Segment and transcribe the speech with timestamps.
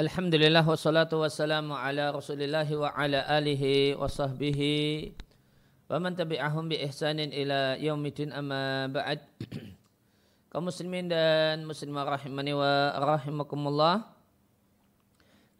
[0.00, 5.12] Alhamdulillah wassalatu wassalamu ala rasulillahi wa ala alihi wa sahbihi
[5.92, 9.20] wa man tabi'ahum bi ihsanin ila yaumidin amma ba'd.
[10.48, 14.08] Kaum muslimin dan muslimah rahimani wa rahimakumullah.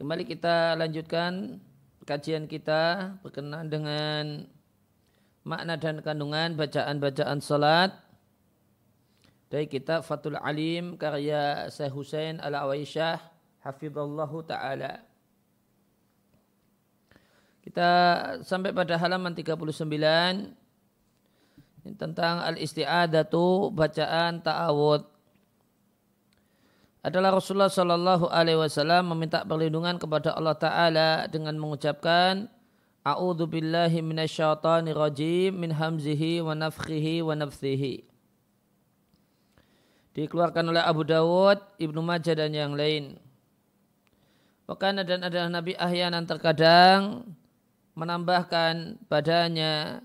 [0.01, 1.61] Kembali kita lanjutkan
[2.09, 4.49] kajian kita berkenaan dengan
[5.45, 7.93] makna dan kandungan bacaan-bacaan salat.
[9.53, 13.30] Dari kitab Fatul Alim karya Syekh Husain Al-Awaisyah
[13.65, 15.05] hafizallahu taala.
[17.61, 17.89] Kita
[18.41, 20.57] sampai pada halaman 39
[21.97, 25.05] tentang al-isti'adatu bacaan ta'awud.
[27.01, 32.45] Adalah Rasulullah Shallallahu Alaihi Wasallam meminta perlindungan kepada Allah Taala dengan mengucapkan
[33.01, 38.05] A'udzu billahi minasyaitonir rajim min hamzihi wa nafthihi wa nafthihi.
[40.13, 43.17] Dikeluarkan oleh Abu Dawud, Ibnu Majah dan yang lain.
[44.71, 47.27] Wakana dan adalah Nabi ahyanan terkadang
[47.99, 49.99] menambahkan badannya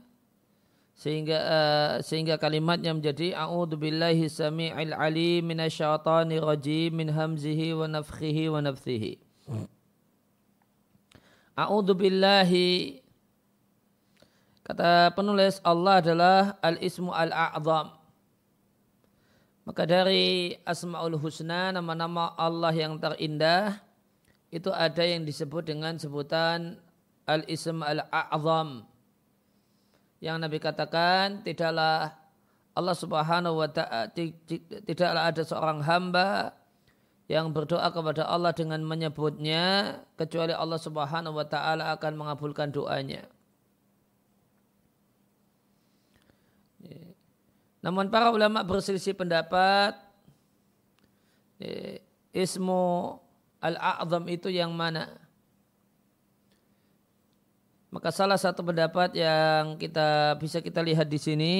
[0.97, 8.49] sehingga uh, sehingga kalimatnya menjadi a'udzu billahi samii'il alim minasyaitonir rajim min hamzihi wa nafthihi
[8.49, 9.22] wa nafthihi.
[11.53, 13.05] A'udzu billahi
[14.66, 18.02] kata penulis Allah adalah al-ismu al-a'zam.
[19.61, 23.84] Maka dari Asmaul Husna nama-nama Allah yang terindah
[24.55, 26.79] itu ada yang disebut dengan sebutan
[27.27, 28.87] al-ism al-a'zam.
[30.23, 32.15] Yang Nabi katakan tidaklah
[32.71, 34.07] Allah Subhanahu wa taala
[34.87, 36.55] tidaklah ada seorang hamba
[37.27, 43.27] yang berdoa kepada Allah dengan menyebutnya kecuali Allah Subhanahu wa taala akan mengabulkan doanya.
[47.83, 49.99] Namun para ulama berselisih pendapat
[52.33, 53.19] ismu
[53.65, 55.09] al-a'zam itu yang mana?
[57.89, 61.55] Maka salah satu pendapat yang kita bisa kita lihat di sini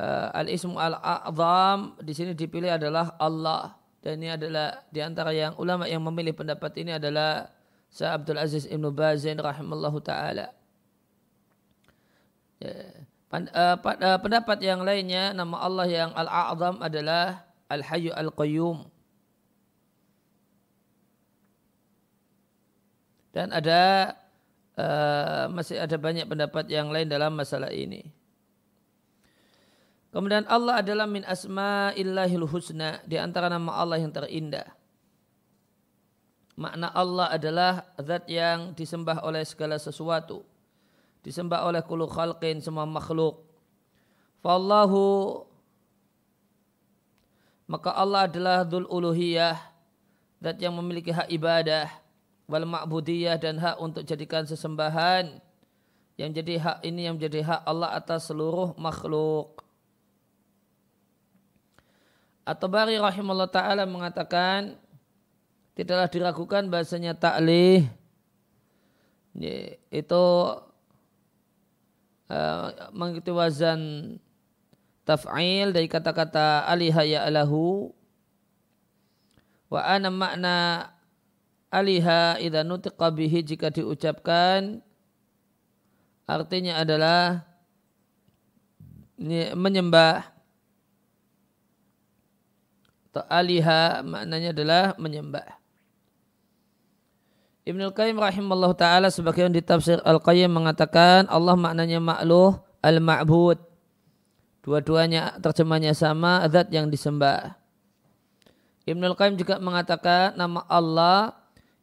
[0.00, 5.84] uh, al-ismu al-a'zam di sini dipilih adalah Allah dan ini adalah di antara yang ulama
[5.84, 7.52] yang memilih pendapat ini adalah
[7.88, 10.52] Sa Abdul Aziz Ibnu Bazin rahimallahu taala.
[12.60, 12.72] Ya.
[13.28, 18.88] Uh, uh, pendapat yang lainnya nama Allah yang al-a'zam adalah al-hayyu al-qayyum.
[23.38, 24.18] Dan ada
[24.74, 28.02] uh, masih ada banyak pendapat yang lain dalam masalah ini.
[30.10, 34.66] Kemudian Allah adalah min asma'illahil husna di antara nama Allah yang terindah.
[36.58, 40.42] Makna Allah adalah zat yang disembah oleh segala sesuatu.
[41.22, 43.46] Disembah oleh kulu khalqin semua makhluk.
[44.42, 45.46] Fallahu
[47.70, 49.54] maka Allah adalah dhul uluhiyah
[50.42, 51.86] zat yang memiliki hak ibadah
[52.48, 55.38] wal ma'budiyah dan hak untuk jadikan sesembahan.
[56.18, 59.62] Yang jadi hak ini yang menjadi hak Allah atas seluruh makhluk.
[62.42, 64.80] At-Tabari rahimahullah ta'ala mengatakan
[65.76, 67.86] tidaklah diragukan bahasanya ta'lih.
[69.92, 70.24] Itu
[72.32, 73.80] uh, mengikuti wazan
[75.06, 77.92] taf'il dari kata-kata aliha ya'lahu
[79.68, 80.56] wa ana makna
[81.68, 84.80] aliha idza nutiqa bihi jika diucapkan
[86.28, 87.48] artinya adalah
[89.56, 90.30] menyembah.
[93.08, 95.48] Atau aliha maknanya adalah menyembah.
[97.68, 103.60] Ibnu Qayyim rahimallahu taala sebagian di tafsir Al-Qayyim mengatakan Allah maknanya makluh al-ma'bud.
[104.64, 107.56] Dua-duanya terjemahnya sama zat yang disembah.
[108.88, 111.37] Ibnu Qayyim juga mengatakan nama Allah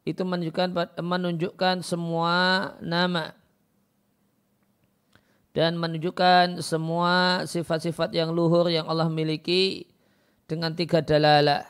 [0.06, 0.70] itu menunjukkan
[1.02, 2.34] menunjukkan semua
[2.78, 3.34] nama
[5.50, 9.90] dan menunjukkan semua sifat-sifat yang luhur yang Allah miliki
[10.46, 11.66] dengan tiga dalalah.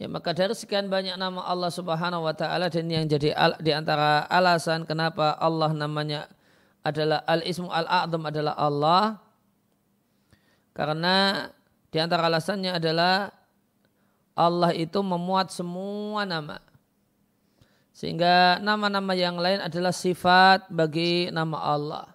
[0.00, 3.70] Ya, maka dari sekian banyak nama Allah Subhanahu wa taala dan yang jadi al, di
[3.70, 6.26] antara alasan kenapa Allah namanya
[6.82, 9.22] adalah Al-Ismu Al-A'zam adalah Allah
[10.74, 11.46] karena
[11.92, 13.41] di antara alasannya adalah
[14.32, 16.58] Allah itu memuat semua nama.
[17.92, 22.06] Sehingga nama-nama yang lain adalah sifat bagi nama Allah.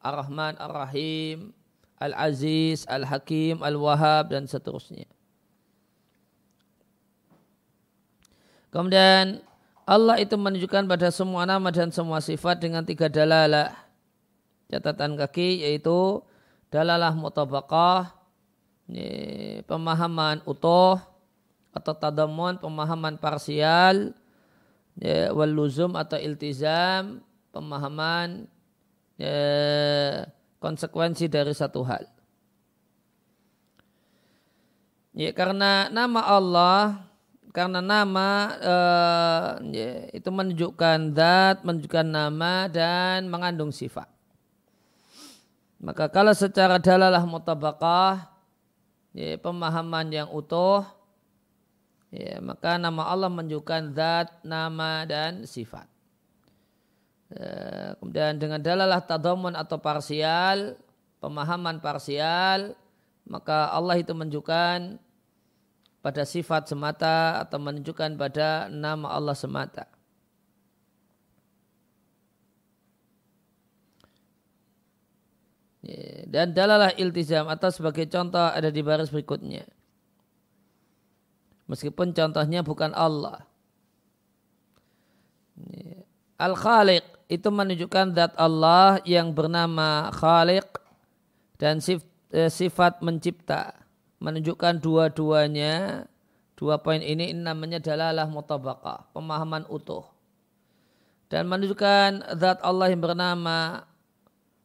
[0.00, 1.50] Ar-Rahman, Ar-Rahim,
[1.98, 5.10] Al-Aziz, Al-Hakim, Al-Wahab, dan seterusnya.
[8.70, 9.42] Kemudian
[9.82, 13.74] Allah itu menunjukkan pada semua nama dan semua sifat dengan tiga dalalah.
[14.70, 16.22] Catatan kaki yaitu
[16.70, 18.14] dalalah mutabakah,
[19.66, 21.09] pemahaman utuh
[21.70, 24.14] atau tadamun pemahaman parsial
[24.98, 27.22] ya, wal luzum atau iltizam
[27.54, 28.46] pemahaman
[29.18, 29.38] ya,
[30.58, 32.06] konsekuensi dari satu hal.
[35.10, 37.10] Ya, karena nama Allah
[37.50, 38.28] karena nama
[38.62, 44.06] uh, ya, itu menunjukkan zat, menunjukkan nama dan mengandung sifat.
[45.82, 48.30] Maka kalau secara dalalah mutabakah,
[49.16, 50.86] ya, pemahaman yang utuh,
[52.10, 55.86] ya, maka nama Allah menunjukkan zat, nama dan sifat.
[57.30, 60.74] Ya, kemudian dengan dalalah tadamun atau parsial,
[61.22, 62.74] pemahaman parsial,
[63.22, 64.98] maka Allah itu menunjukkan
[66.02, 69.86] pada sifat semata atau menunjukkan pada nama Allah semata.
[75.80, 79.64] Ya, dan dalalah iltizam atau sebagai contoh ada di baris berikutnya.
[81.70, 83.46] Meskipun contohnya bukan Allah.
[86.34, 90.66] Al-Khaliq itu menunjukkan zat Allah yang bernama Khaliq
[91.62, 91.78] dan
[92.34, 93.78] eh, sifat mencipta
[94.18, 96.04] menunjukkan dua-duanya
[96.58, 100.04] dua poin ini, namanya dalalah mutabaqah, pemahaman utuh.
[101.30, 103.86] Dan menunjukkan zat Allah yang bernama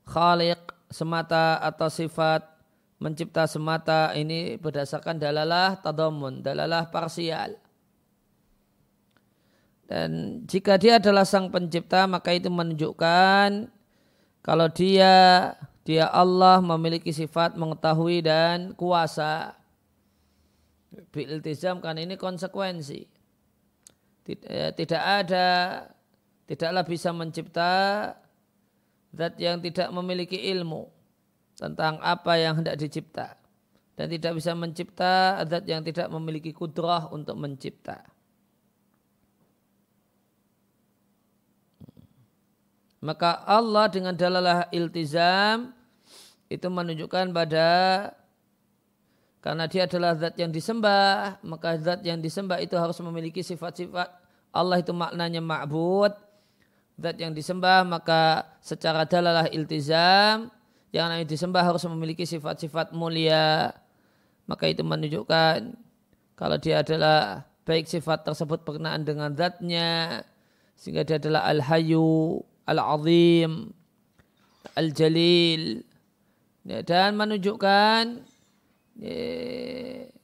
[0.10, 0.60] Khaliq
[0.90, 2.55] semata atau sifat
[3.00, 7.60] mencipta semata ini berdasarkan dalalah tadamun, dalalah parsial.
[9.86, 13.70] Dan jika dia adalah sang pencipta maka itu menunjukkan
[14.42, 15.14] kalau dia
[15.86, 19.54] dia Allah memiliki sifat mengetahui dan kuasa.
[21.12, 23.06] Biltizam kan ini konsekuensi.
[24.26, 25.50] Eh, tidak ada,
[26.50, 27.74] tidaklah bisa mencipta
[29.14, 30.95] zat yang tidak memiliki ilmu
[31.56, 33.40] tentang apa yang hendak dicipta.
[33.96, 38.04] Dan tidak bisa mencipta zat yang tidak memiliki kudrah untuk mencipta.
[43.00, 45.72] Maka Allah dengan dalalah iltizam
[46.52, 47.70] itu menunjukkan pada
[49.40, 54.10] karena dia adalah zat yang disembah, maka zat yang disembah itu harus memiliki sifat-sifat
[54.56, 56.16] Allah itu maknanya ma'bud.
[56.96, 60.48] Zat yang disembah maka secara dalalah iltizam
[60.96, 63.76] yang namanya disembah harus memiliki sifat-sifat mulia.
[64.48, 65.76] Maka itu menunjukkan
[66.40, 70.24] kalau dia adalah baik sifat tersebut berkenaan dengan zatnya
[70.80, 73.76] sehingga dia adalah al-hayu al-azim,
[74.74, 75.86] al-jalil,
[76.66, 78.26] ya, dan menunjukkan
[78.98, 79.20] ya,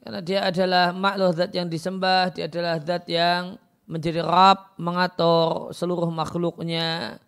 [0.01, 6.09] karena dia adalah makhluk zat yang disembah, dia adalah zat yang menjadi Rab, mengatur seluruh
[6.09, 7.19] makhluknya,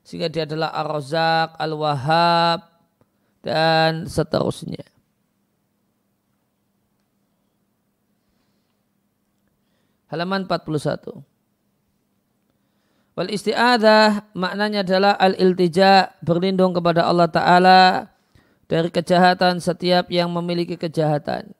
[0.00, 2.71] sehingga dia adalah Ar-Razak, Al-Wahhab,
[3.42, 4.86] dan seterusnya.
[10.08, 11.24] Halaman 41.
[13.12, 17.82] Wal isti'adah maknanya adalah al-iltija berlindung kepada Allah Ta'ala
[18.68, 21.52] dari kejahatan setiap yang memiliki kejahatan.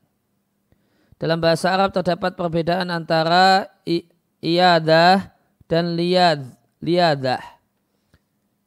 [1.20, 3.69] Dalam bahasa Arab terdapat perbedaan antara
[4.40, 5.32] iyadah
[5.69, 6.44] dan liyad,
[6.81, 7.40] liyadah.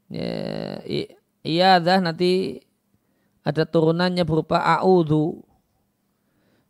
[0.09, 0.81] Ya,
[1.45, 2.64] iyadah nanti
[3.45, 5.45] ada turunannya berupa a'udhu.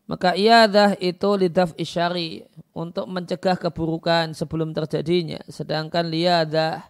[0.05, 5.41] Maka iyadah itu lidaf isyari untuk mencegah keburukan sebelum terjadinya.
[5.49, 6.85] Sedangkan liyadah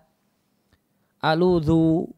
[1.24, 2.12] aludhu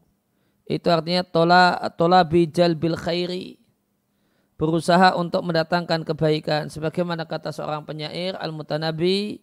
[0.68, 3.56] itu artinya tola tola bijal bil khairi
[4.60, 9.40] berusaha untuk mendatangkan kebaikan sebagaimana kata seorang penyair al mutanabi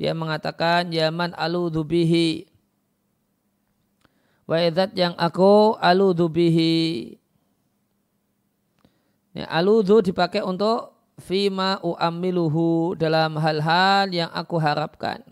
[0.00, 2.48] dia mengatakan yaman aludhu bihi
[4.46, 4.56] wa
[4.94, 7.18] yang aku aludhu bihi
[9.34, 15.24] ya, aludhu dipakai untuk fima uamiluhu dalam hal-hal yang aku harapkan,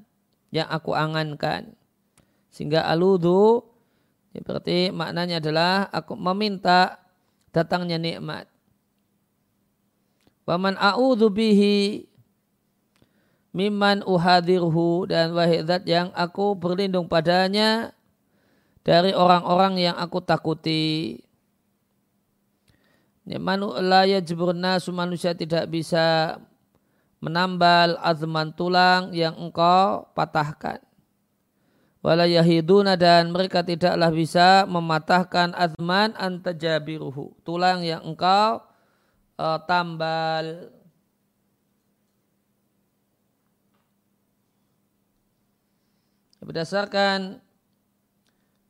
[0.49, 1.77] yang aku angankan.
[2.49, 3.67] Sehingga aludu
[4.35, 6.99] ya berarti maknanya adalah aku meminta
[7.55, 8.47] datangnya nikmat.
[10.45, 12.05] Waman a'udhu bihi
[13.55, 17.95] miman uhadirhu dan wahidat yang aku berlindung padanya
[18.85, 21.17] dari orang-orang yang aku takuti.
[23.25, 26.37] Ya, manu la yajburna manusia tidak bisa
[27.25, 30.85] menambal azman tulang yang engkau patahkan.
[32.05, 37.33] Wala yahiduna dan mereka tidaklah bisa mematahkan azman antajabiruhu.
[37.49, 38.61] Tulang yang engkau
[39.41, 40.69] uh, tambal.
[46.45, 47.41] Berdasarkan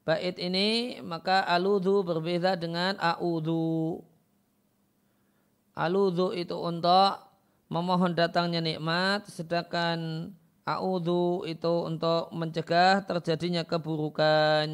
[0.04, 4.04] bait ini maka aludhu berbeda dengan a'udhu.
[5.74, 7.18] aludhu itu untuk
[7.72, 10.30] memohon datangnya nikmat, sedangkan
[10.68, 14.68] a'udhu itu untuk mencegah terjadinya keburukan.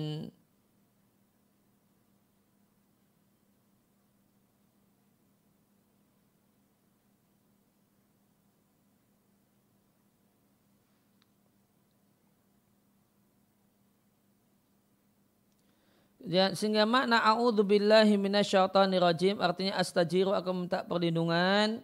[16.31, 21.83] Ya, sehingga makna a'udzu billahi minasyaitonir rajim artinya astajiru aku minta perlindungan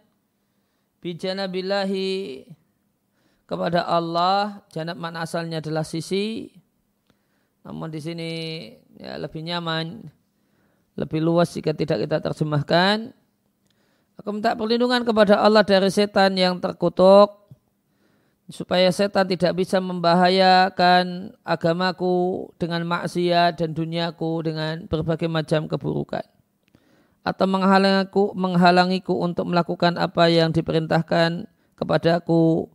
[1.03, 2.47] bijanabillahi
[3.51, 4.63] kepada Allah.
[4.71, 6.55] Janab makna asalnya adalah sisi.
[7.67, 8.31] Namun di sini
[8.95, 10.07] ya, lebih nyaman,
[10.95, 13.11] lebih luas jika tidak kita terjemahkan.
[14.23, 17.46] Aku minta perlindungan kepada Allah dari setan yang terkutuk
[18.47, 26.23] supaya setan tidak bisa membahayakan agamaku dengan maksiat dan duniaku dengan berbagai macam keburukan
[27.27, 32.71] atau menghalangiku menghalangiku untuk melakukan apa yang diperintahkan kepadaku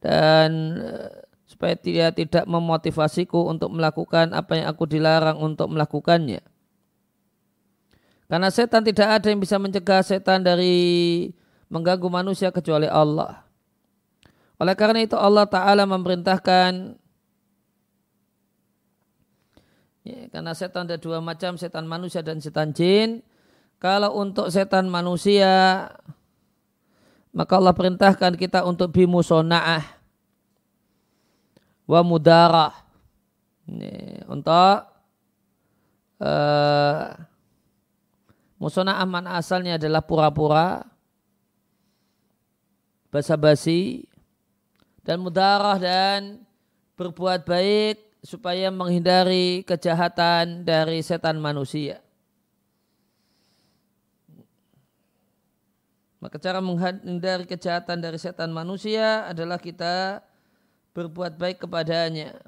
[0.00, 6.40] dan eh, supaya dia tidak memotivasiku untuk melakukan apa yang aku dilarang untuk melakukannya.
[8.24, 11.28] Karena setan tidak ada yang bisa mencegah setan dari
[11.68, 13.43] mengganggu manusia kecuali Allah.
[14.64, 16.96] Oleh karena itu Allah Ta'ala memerintahkan
[20.08, 23.20] ya, karena setan ada dua macam, setan manusia dan setan jin.
[23.76, 25.84] Kalau untuk setan manusia,
[27.36, 29.84] maka Allah perintahkan kita untuk bimusona'ah
[31.84, 32.72] wa mudarah.
[33.68, 34.76] Ini, untuk
[36.24, 37.04] uh,
[38.56, 40.88] musona'ah mana asalnya adalah pura-pura,
[43.12, 44.08] basa-basi,
[45.04, 46.40] dan mudarah dan
[46.96, 52.00] berbuat baik supaya menghindari kejahatan dari setan manusia.
[56.24, 60.24] Maka cara menghindari kejahatan dari setan manusia adalah kita
[60.96, 62.40] berbuat baik kepadanya.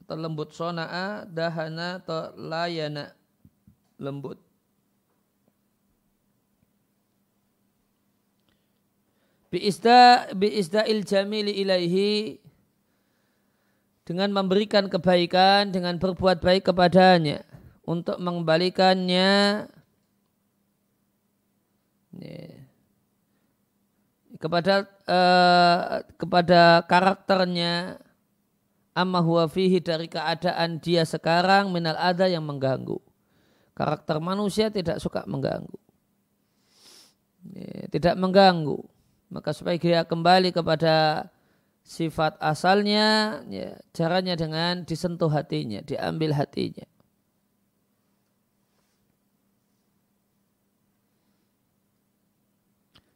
[0.00, 3.12] Atau lembut sona'a, dahana, atau layana
[3.98, 4.38] lembut.
[9.54, 12.42] Biisda biisda'il jamili ilaihi.
[14.04, 17.46] Dengan memberikan kebaikan dengan berbuat baik kepadanya.
[17.86, 19.64] Untuk mengembalikannya.
[24.42, 28.02] Kepada uh, kepada karakternya.
[28.94, 33.02] Amma huwa dari keadaan dia sekarang minal ada yang mengganggu
[33.74, 35.78] karakter manusia tidak suka mengganggu.
[37.90, 38.80] Tidak mengganggu.
[39.28, 41.28] Maka supaya dia kembali kepada
[41.84, 46.86] sifat asalnya, ya, caranya dengan disentuh hatinya, diambil hatinya.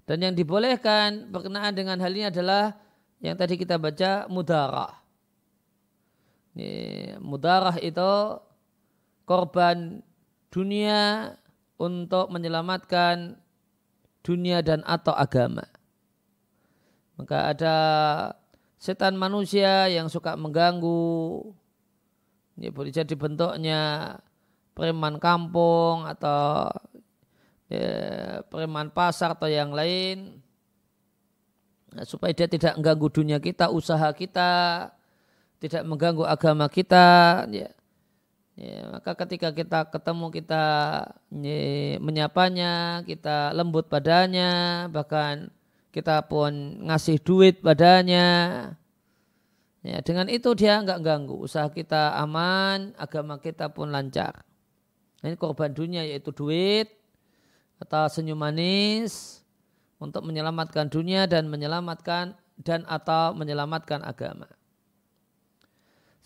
[0.08, 2.80] Dan yang dibolehkan berkenaan dengan hal ini adalah
[3.20, 5.04] yang tadi kita baca mudarah.
[6.56, 6.72] Ini,
[7.20, 8.40] mudarah itu
[9.28, 10.00] korban
[10.48, 11.32] dunia
[11.78, 13.38] untuk menyelamatkan
[14.26, 15.64] dunia dan atau agama.
[17.16, 17.76] Maka ada
[18.78, 21.42] setan manusia yang suka mengganggu.
[22.58, 24.14] Ini boleh jadi bentuknya
[24.74, 26.70] preman kampung atau
[27.70, 30.38] ya, preman pasar atau yang lain.
[31.94, 34.52] Nah, supaya dia tidak mengganggu dunia kita, usaha kita,
[35.58, 37.46] tidak mengganggu agama kita.
[37.50, 37.72] Ya.
[38.58, 40.64] Ya, maka ketika kita ketemu kita
[41.30, 41.62] ya,
[42.02, 45.54] menyapanya, kita lembut padanya, bahkan
[45.94, 48.26] kita pun ngasih duit padanya.
[49.86, 54.42] Ya, dengan itu dia nggak ganggu, usaha kita aman, agama kita pun lancar.
[55.22, 56.90] Ini korban dunia yaitu duit
[57.78, 59.38] atau senyum manis
[60.02, 64.50] untuk menyelamatkan dunia dan menyelamatkan dan atau menyelamatkan agama.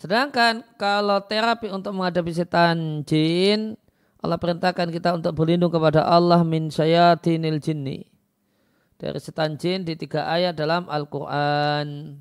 [0.03, 3.79] Sedangkan kalau terapi untuk menghadapi setan jin,
[4.19, 8.03] Allah perintahkan kita untuk berlindung kepada Allah min syayatinil jinni.
[8.99, 12.19] Dari setan jin di tiga ayat dalam Al-Quran.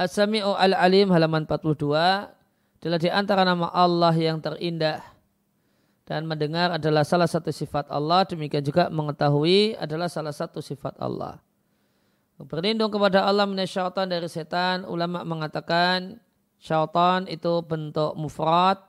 [0.00, 1.84] As-Sami'u al-Alim halaman 42
[2.80, 5.04] adalah di antara nama Allah yang terindah.
[6.08, 8.24] Dan mendengar adalah salah satu sifat Allah.
[8.24, 11.44] Demikian juga mengetahui adalah salah satu sifat Allah.
[12.40, 14.88] Berlindung kepada Allah minasyaitan dari setan.
[14.88, 16.24] Ulama mengatakan
[16.58, 18.82] Syaitan itu bentuk mufrad,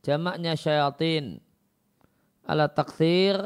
[0.00, 1.36] jamaknya syayatin.
[2.48, 3.36] Ala takthir,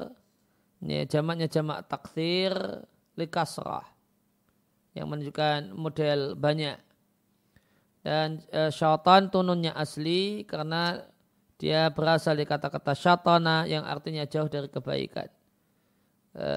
[0.81, 2.55] ini jamaknya jamak takthir,
[3.19, 3.85] likasrah.
[4.95, 6.79] Yang menunjukkan model banyak.
[8.01, 11.03] Dan e, syaitan tununnya asli karena
[11.61, 15.29] dia berasal dari kata-kata syatana yang artinya jauh dari kebaikan.
[16.33, 16.49] E,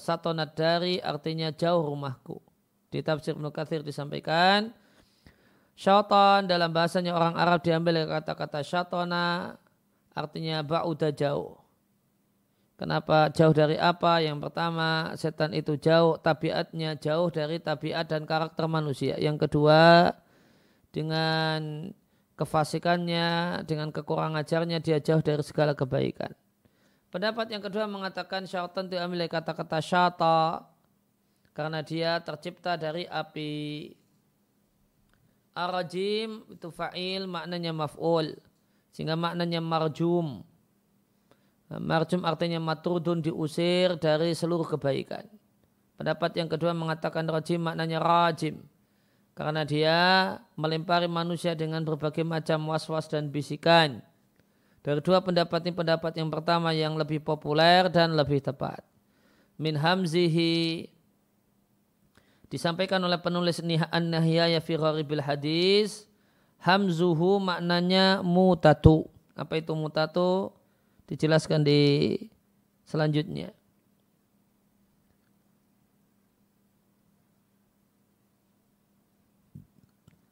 [0.00, 2.40] satona dari artinya jauh rumahku.
[2.88, 4.72] Di tafsir Ibnu Katsir disampaikan
[5.76, 9.56] syaitan dalam bahasanya orang Arab diambil dari kata-kata syatana
[10.12, 11.62] artinya ba'uda jauh.
[12.76, 14.18] Kenapa jauh dari apa?
[14.18, 19.14] Yang pertama, setan itu jauh, tabiatnya jauh dari tabiat dan karakter manusia.
[19.22, 20.10] Yang kedua,
[20.90, 21.92] dengan
[22.34, 26.34] kefasikannya, dengan kekurang ajarnya, dia jauh dari segala kebaikan.
[27.12, 30.64] Pendapat yang kedua mengatakan syaitan diambil kata-kata syata
[31.52, 33.52] karena dia tercipta dari api.
[35.52, 38.36] Arajim itu fa'il maknanya maf'ul
[38.92, 40.40] sehingga maknanya marjum
[41.80, 45.24] Marjum artinya matrudun diusir dari seluruh kebaikan.
[45.96, 48.60] Pendapat yang kedua mengatakan rajim maknanya rajim.
[49.32, 49.98] Karena dia
[50.60, 54.04] melempari manusia dengan berbagai macam was-was dan bisikan.
[54.84, 58.84] Dari dua pendapat ini pendapat yang pertama yang lebih populer dan lebih tepat.
[59.56, 60.90] Min hamzihi
[62.52, 66.04] disampaikan oleh penulis An-Nahiyaya fi bil hadis
[66.60, 69.08] hamzuhu maknanya mutatu.
[69.32, 70.52] Apa itu mutatu?
[71.12, 72.16] dijelaskan di
[72.88, 73.52] selanjutnya.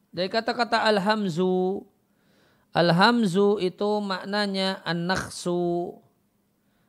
[0.08, 1.84] Dari kata-kata alhamzu,
[2.72, 6.00] alhamzu itu maknanya an-nakhsu,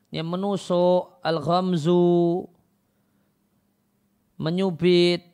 [0.09, 2.47] yang menusuk, al-ghamzu,
[4.41, 5.31] menyubit,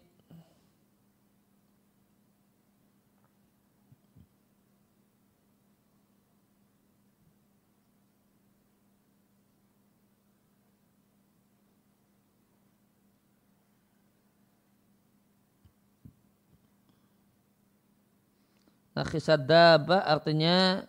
[18.97, 20.81] Nah, khisadaba artinya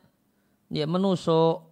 [0.73, 1.68] ya menusuk.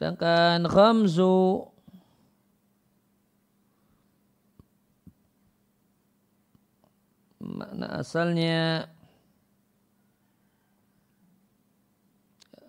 [0.00, 1.68] Sedangkan khamzu
[7.44, 8.88] makna asalnya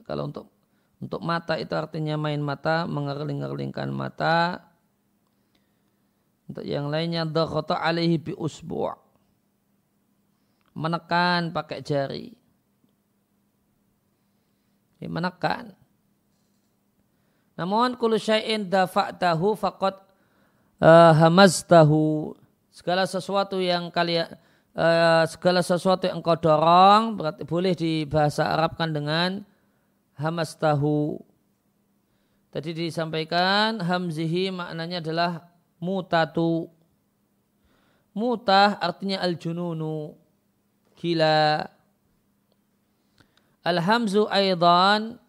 [0.04, 0.52] kalau untuk
[1.00, 4.68] untuk mata itu artinya main mata, mengerling-erlingkan mata,
[6.52, 8.92] untuk yang lainnya dhaghata alaihi bi usbu'
[10.76, 12.28] menekan pakai jari.
[15.00, 15.81] Menekan.
[17.62, 20.02] Namun kullu syai'in dafa'tahu faqad
[20.82, 22.34] uh, hamaztahu.
[22.74, 24.34] Segala sesuatu yang kalian
[24.74, 29.46] uh, segala sesuatu yang engkau dorong berarti boleh dibahasa Arabkan dengan
[30.18, 31.22] hamastahu.
[32.50, 35.46] Tadi disampaikan hamzihi maknanya adalah
[35.78, 36.66] mutatu.
[38.18, 40.18] Mutah artinya al-jununu.
[40.98, 41.62] Gila.
[43.62, 45.21] Al-hamzu aidan.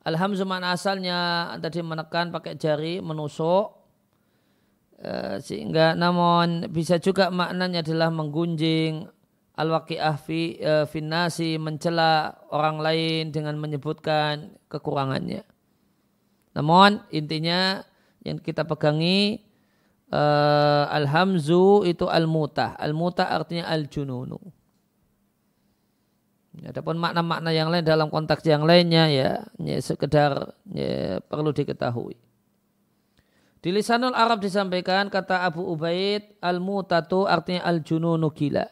[0.00, 3.76] Al-hamzu asalnya tadi menekan pakai jari, menusuk.
[5.00, 9.08] Eh, sehingga namun bisa juga maknanya adalah menggunjing
[9.60, 15.44] al-waqi'ah fi, uh, finnasi mencela orang lain dengan menyebutkan kekurangannya.
[16.56, 17.84] Namun intinya
[18.24, 19.44] yang kita pegangi
[20.12, 22.76] uh, al-hamzu itu al-mutah.
[22.80, 24.40] Al-mutah artinya al-jununu.
[26.50, 29.30] Adapun makna-makna yang lain dalam konteks yang lainnya ya,
[29.62, 32.18] ya sekedar ya, perlu diketahui.
[33.60, 38.66] Di lisanul Arab disampaikan kata Abu Ubaid al-mutatu artinya al-jununu gila.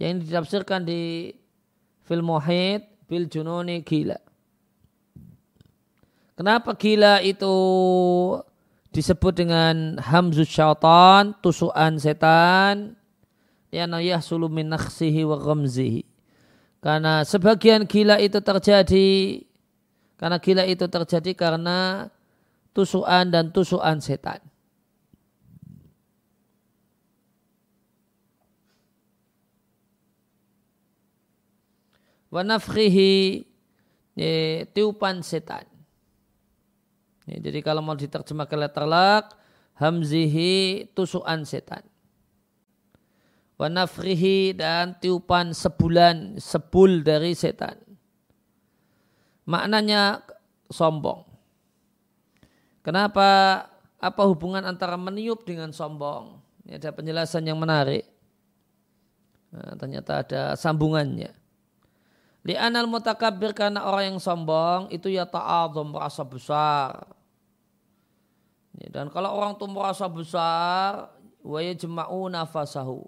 [0.00, 1.34] Yang ditafsirkan di
[2.08, 4.16] film Muhid bil jununi gila.
[6.34, 7.54] Kenapa gila itu
[8.90, 12.96] disebut dengan hamzus syaitan, tusukan setan,
[13.70, 16.09] ya yahsulu min nakhsihi wa ghamzihi.
[16.80, 19.08] Karena sebagian gila itu terjadi
[20.16, 22.08] karena gila itu terjadi karena
[22.72, 24.40] tusukan dan tusukan setan.
[32.32, 33.44] Wa nafkhihi
[34.72, 35.68] tiupan setan.
[37.28, 39.36] Jadi kalau mau diterjemahkan letter lak,
[39.76, 41.84] hamzihi tusukan setan.
[43.60, 47.76] Wanafrihi dan tiupan sebulan, sebul dari setan.
[49.44, 50.24] Maknanya
[50.72, 51.28] sombong.
[52.80, 53.60] Kenapa?
[54.00, 56.40] Apa hubungan antara meniup dengan sombong?
[56.64, 58.08] Ini ada penjelasan yang menarik.
[59.52, 61.28] Nah, ternyata ada sambungannya.
[62.48, 67.04] Li'anal mutakabir karena orang yang sombong itu ya ta'adhum merasa besar
[68.88, 71.12] Dan kalau orang itu merasa besar,
[71.44, 73.04] wa yajma'u nafasahu.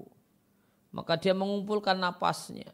[0.92, 2.68] Maka dia mengumpulkan napasnya.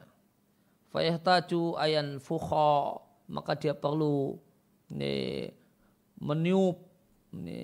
[0.90, 2.98] Fayahtaju ayan fukha.
[3.30, 4.36] Maka dia perlu
[4.90, 5.48] ini,
[6.18, 6.82] meniup.
[7.28, 7.60] Ini,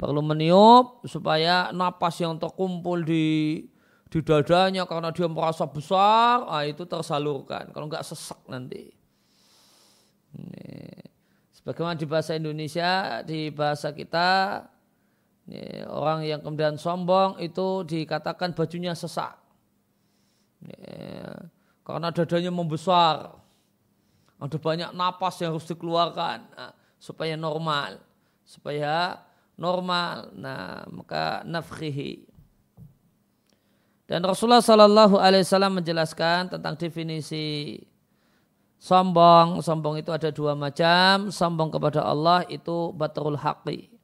[0.00, 3.60] perlu meniup supaya napas yang terkumpul di
[4.06, 7.68] di dadanya karena dia merasa besar, ah, itu tersalurkan.
[7.74, 8.94] Kalau nggak sesak nanti.
[10.32, 10.68] Ini.
[11.52, 14.62] Sebagaimana di bahasa Indonesia, di bahasa kita,
[15.86, 19.38] orang yang kemudian sombong itu dikatakan bajunya sesak.
[21.86, 23.30] Karena dadanya membesar.
[24.36, 28.02] Ada banyak napas yang harus dikeluarkan nah, supaya normal.
[28.44, 29.22] Supaya
[29.56, 30.34] normal.
[30.36, 32.26] Nah, maka nafkhihi.
[34.06, 37.78] Dan Rasulullah Shallallahu Alaihi Wasallam menjelaskan tentang definisi
[38.76, 39.64] sombong.
[39.64, 41.32] Sombong itu ada dua macam.
[41.32, 43.95] Sombong kepada Allah itu batrul haqi.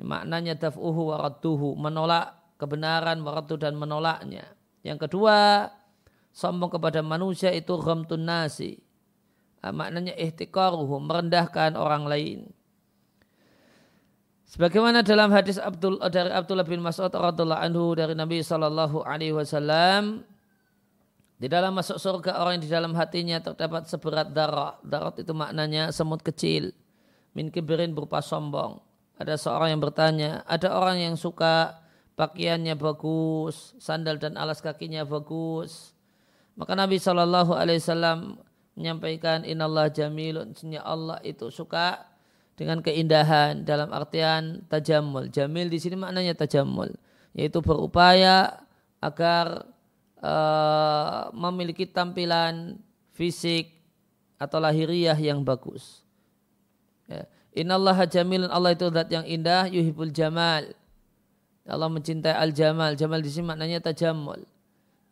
[0.00, 1.76] Maknanya daf'uhu waradduhu.
[1.76, 4.46] Menolak kebenaran waradu dan menolaknya.
[4.86, 5.68] Yang kedua,
[6.32, 8.80] sombong kepada manusia itu ghamtun nasi.
[9.62, 12.40] Maknanya ihtikaruhu, merendahkan orang lain.
[14.52, 20.28] Sebagaimana dalam hadis Abdul dari Abdullah bin Mas'ud radhiallahu anhu dari Nabi sallallahu alaihi wasallam
[21.40, 24.76] di dalam masuk surga orang yang di dalam hatinya terdapat seberat darah.
[24.84, 26.70] Darah itu maknanya semut kecil.
[27.32, 28.78] Min kibirin berupa sombong.
[29.22, 31.78] Ada seorang yang bertanya, ada orang yang suka
[32.18, 35.94] pakaiannya bagus, sandal dan alas kakinya bagus.
[36.58, 38.42] Maka Nabi Shallallahu Alaihi Wasallam
[38.74, 42.02] menyampaikan, Inallah jamilun, Allah itu suka
[42.58, 45.30] dengan keindahan dalam artian tajamul.
[45.30, 46.90] Jamil di sini maknanya tajamul,
[47.30, 48.58] yaitu berupaya
[48.98, 49.70] agar
[50.18, 52.82] uh, memiliki tampilan
[53.14, 53.70] fisik
[54.34, 56.02] atau lahiriah yang bagus.
[57.06, 57.22] Ya.
[57.52, 60.72] Inallah jamilun Allah itu zat yang indah yuhibul jamal.
[61.68, 62.96] Allah mencintai al jamal.
[62.96, 64.40] Jamal di sini maknanya tajamul,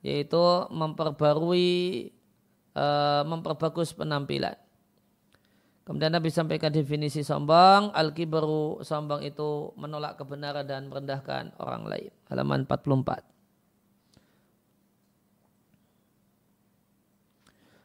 [0.01, 0.41] yaitu
[0.73, 2.11] memperbarui,
[2.73, 4.57] uh, memperbagus penampilan.
[5.85, 7.93] Kemudian Nabi sampaikan definisi sombong.
[7.93, 12.11] Al-kibaru sombong itu menolak kebenaran dan merendahkan orang lain.
[12.31, 13.27] Halaman 44.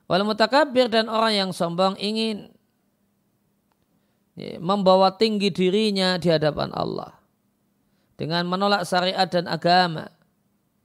[0.06, 2.55] Wal mutakabir dan orang yang sombong ingin
[4.60, 7.16] membawa tinggi dirinya di hadapan Allah.
[8.16, 10.12] Dengan menolak syariat dan agama.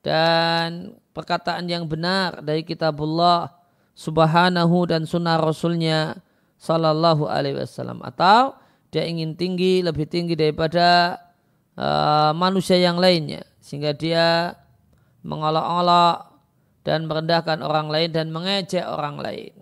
[0.01, 3.53] Dan perkataan yang benar dari kitabullah
[3.93, 6.25] subhanahu dan sunnah rasulnya
[6.61, 8.57] Sallallahu Alaihi Wasallam atau
[8.93, 11.17] dia ingin tinggi lebih tinggi daripada
[11.77, 14.57] uh, manusia yang lainnya sehingga dia
[15.25, 16.33] mengolok-olok
[16.85, 19.53] dan merendahkan orang lain dan mengejek orang lain.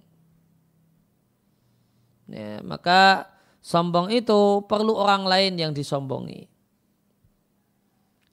[2.29, 3.27] Ya, maka
[3.68, 6.48] sombong itu perlu orang lain yang disombongi.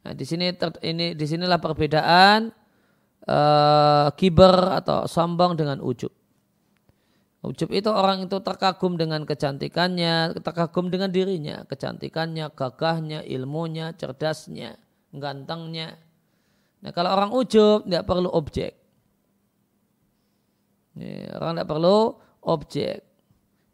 [0.07, 2.53] Nah, di sini ter, ini di sinilah perbedaan
[3.27, 6.13] uh, kiber atau sombong dengan ujub.
[7.45, 14.79] Ujub itu orang itu terkagum dengan kecantikannya, terkagum dengan dirinya, kecantikannya, gagahnya, ilmunya, cerdasnya,
[15.13, 15.99] gantengnya.
[16.81, 18.71] Nah kalau orang ujub tidak perlu objek.
[20.95, 21.97] Ini, orang tidak perlu
[22.49, 23.04] objek.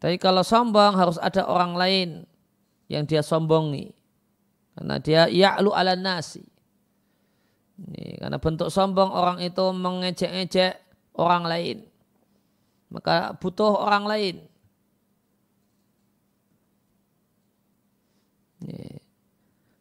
[0.02, 2.10] Tapi kalau sombong harus ada orang lain
[2.90, 3.94] yang dia sombongi.
[4.74, 6.42] Karena dia ya'lu ala nasi.
[7.78, 10.82] Ini, karena bentuk sombong orang itu mengejek-ejek
[11.18, 11.92] orang lain
[12.92, 14.36] maka butuh orang lain.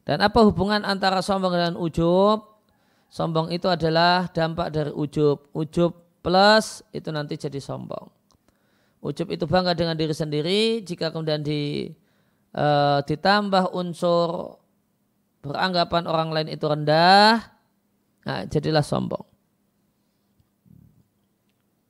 [0.06, 2.62] Dan apa hubungan antara sombong dan ujub?
[3.10, 5.50] Sombong itu adalah dampak dari ujub.
[5.52, 8.08] Ujub plus itu nanti jadi sombong.
[9.00, 10.84] Ujub itu bangga dengan diri sendiri.
[10.84, 11.88] Jika kemudian di,
[12.52, 14.60] uh, ditambah unsur
[15.40, 17.40] beranggapan orang lain itu rendah,
[18.28, 19.24] nah, jadilah sombong.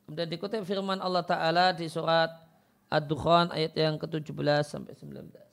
[0.07, 2.31] Kemudian dikutip firman Allah Ta'ala di surat
[2.91, 5.50] Ad-Dukhan ayat yang ke-17 sampai 19.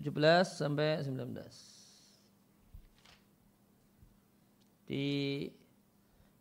[0.00, 1.20] 17 sampai 19.
[4.88, 5.04] Di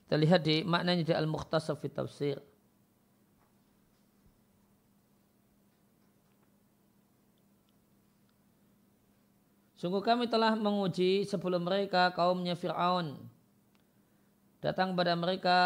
[0.08, 2.40] kita lihat di maknanya di Al-Mukhtasar fi Tafsir.
[9.78, 13.16] Sungguh kami telah menguji sebelum mereka kaumnya Fir'aun.
[14.60, 15.58] Datang kepada mereka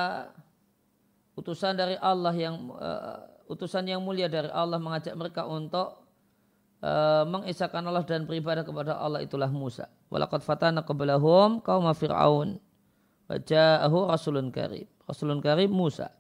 [1.39, 6.02] utusan dari Allah yang uh, utusan yang mulia dari Allah mengajak mereka untuk
[6.83, 9.87] uh, mengisahkan Allah dan beribadah kepada Allah itulah Musa.
[10.11, 12.59] Walaqad fatana qablahum kaum Fir'aun.
[13.31, 14.85] Waja'ahu rasulun karim.
[15.07, 16.11] Rasulun karim Musa.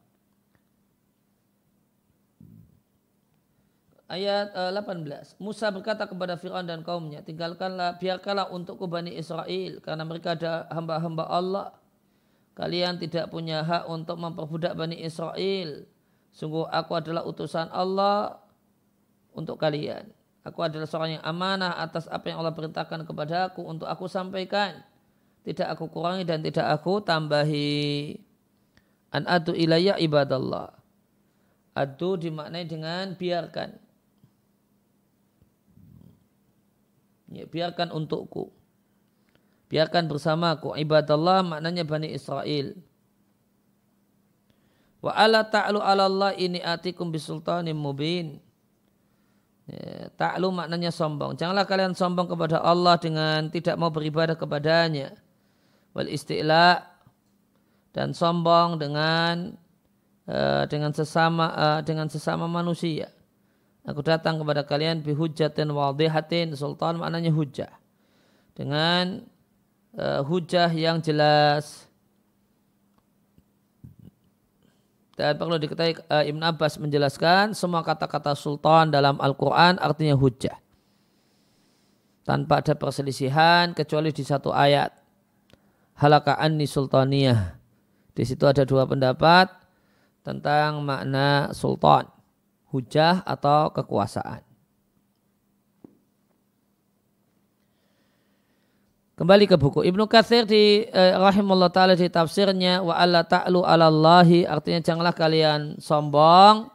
[4.13, 5.41] ayat uh, eh, 18.
[5.41, 11.25] Musa berkata kepada Fir'aun dan kaumnya, tinggalkanlah, biarkanlah untukku Bani Israel, karena mereka ada hamba-hamba
[11.25, 11.67] Allah.
[12.53, 15.89] Kalian tidak punya hak untuk memperbudak Bani Israel.
[16.29, 18.37] Sungguh aku adalah utusan Allah
[19.33, 20.05] untuk kalian.
[20.43, 24.83] Aku adalah seorang yang amanah atas apa yang Allah perintahkan kepada aku untuk aku sampaikan.
[25.43, 28.19] Tidak aku kurangi dan tidak aku tambahi.
[29.15, 30.75] An adu ilayya ibadallah.
[31.75, 33.79] Adu dimaknai dengan biarkan.
[37.33, 38.51] Ya, biarkan untukku.
[39.71, 40.75] Biarkan bersamaku.
[40.75, 42.77] Ibadallah maknanya Bani Israel.
[45.03, 48.39] Wa ala ta'lu ala Allah ini atikum bisultanim mubin.
[49.63, 51.39] Ya, ta'lu maknanya sombong.
[51.39, 55.15] Janganlah kalian sombong kepada Allah dengan tidak mau beribadah kepadanya.
[55.95, 56.83] Wal isti'la
[57.95, 59.55] dan sombong dengan
[60.27, 63.07] uh, dengan sesama uh, dengan sesama manusia.
[63.87, 66.55] Aku datang kepada kalian bihujjatin wadihatin.
[66.55, 67.71] Sultan maknanya hujah.
[68.55, 69.23] Dengan
[69.95, 71.87] uh, hujah yang jelas.
[75.13, 80.57] Dan perlu diketahui uh, Ibn Abbas menjelaskan semua kata-kata sultan dalam Al-Quran artinya hujah.
[82.25, 84.89] Tanpa ada perselisihan kecuali di satu ayat.
[85.99, 87.59] Halaka anni sultaniyah.
[88.13, 89.49] Di situ ada dua pendapat
[90.25, 92.09] tentang makna sultan
[92.73, 94.52] hujah atau kekuasaan.
[99.23, 104.43] Kembali ke buku Ibnu Katsir di eh, rahimullah taala di tafsirnya wa alla ta'lu 'alallahi
[104.43, 106.67] artinya janganlah kalian sombong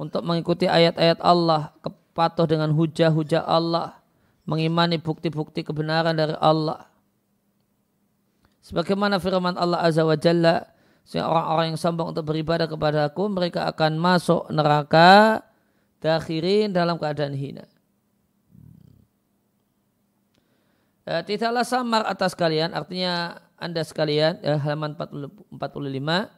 [0.00, 4.00] untuk mengikuti ayat-ayat Allah, kepatuh dengan hujah-hujah Allah,
[4.48, 6.88] mengimani bukti-bukti kebenaran dari Allah.
[8.64, 10.72] Sebagaimana firman Allah Azza wa Jalla,
[11.12, 15.44] orang-orang yang sombong untuk beribadah kepada aku, mereka akan masuk neraka
[16.00, 17.68] dakhirin dalam keadaan hina.
[21.04, 26.32] E, tidaklah samar atas kalian, artinya anda sekalian, eh, halaman 45,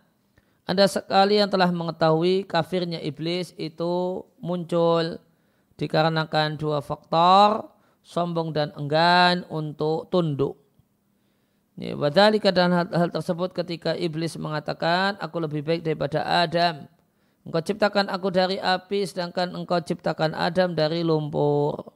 [0.62, 5.18] anda sekalian telah mengetahui kafirnya iblis itu muncul
[5.74, 7.66] dikarenakan dua faktor,
[8.02, 10.58] sombong dan enggan untuk tunduk.
[11.74, 16.86] Ya, wadhalika dan hal, hal tersebut ketika iblis mengatakan aku lebih baik daripada Adam.
[17.42, 21.90] Engkau ciptakan aku dari api sedangkan engkau ciptakan Adam dari lumpur.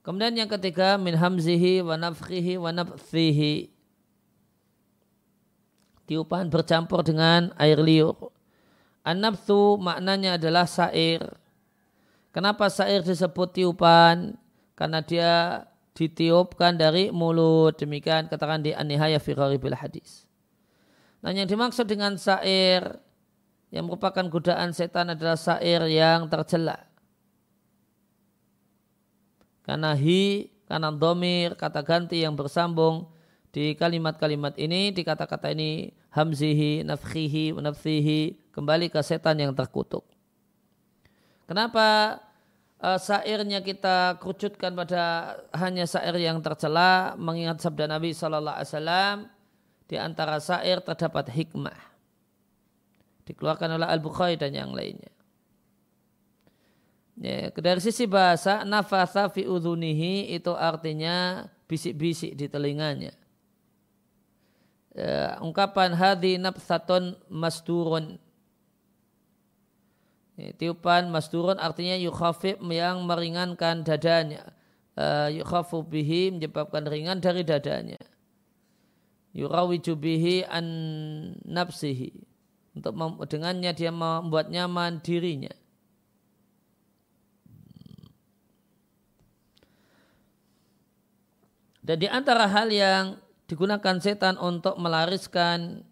[0.00, 3.68] Kemudian yang ketiga min hamzihi wa nafkhihi wa nafsihi.
[6.08, 8.32] Tiupan bercampur dengan air liur.
[9.06, 11.22] An-nafsu maknanya adalah sair.
[12.34, 14.36] Kenapa sair disebut tiupan?
[14.74, 17.78] Karena dia ditiupkan dari mulut.
[17.78, 19.36] Demikian katakan di An-Nihaya fi
[19.76, 20.26] hadis.
[21.20, 22.82] Nah yang dimaksud dengan sair
[23.70, 26.89] yang merupakan godaan setan adalah sair yang tercela.
[29.70, 33.06] Karena hi, karena domir, kata ganti yang bersambung
[33.54, 40.02] di kalimat-kalimat ini, di kata-kata ini hamzihi, nafkhihi, nafsihi, kembali ke setan yang terkutuk.
[41.46, 42.18] Kenapa
[42.82, 49.16] uh, sairnya kita kerucutkan pada hanya sair yang tercela mengingat sabda Nabi Shallallahu Alaihi Wasallam
[49.86, 51.78] di antara sair terdapat hikmah
[53.22, 55.14] dikeluarkan oleh Al Bukhari dan yang lainnya.
[57.18, 63.12] Ya, dari sisi bahasa nafasa fi udhunihi itu artinya bisik-bisik di telinganya.
[64.94, 68.18] Ya, ungkapan hadi nafsatun masturun
[70.56, 74.56] tiupan masdurun artinya yukhafif yang meringankan dadanya.
[75.00, 78.00] Uh, yukhafu bihi menyebabkan ringan dari dadanya.
[79.36, 80.66] Yurawiju bihi an
[81.46, 82.26] nafsihi.
[82.74, 82.96] Untuk
[83.30, 85.52] dengannya dia membuat nyaman dirinya.
[91.90, 93.18] Dan di antara hal yang
[93.50, 95.82] digunakan setan untuk melariskan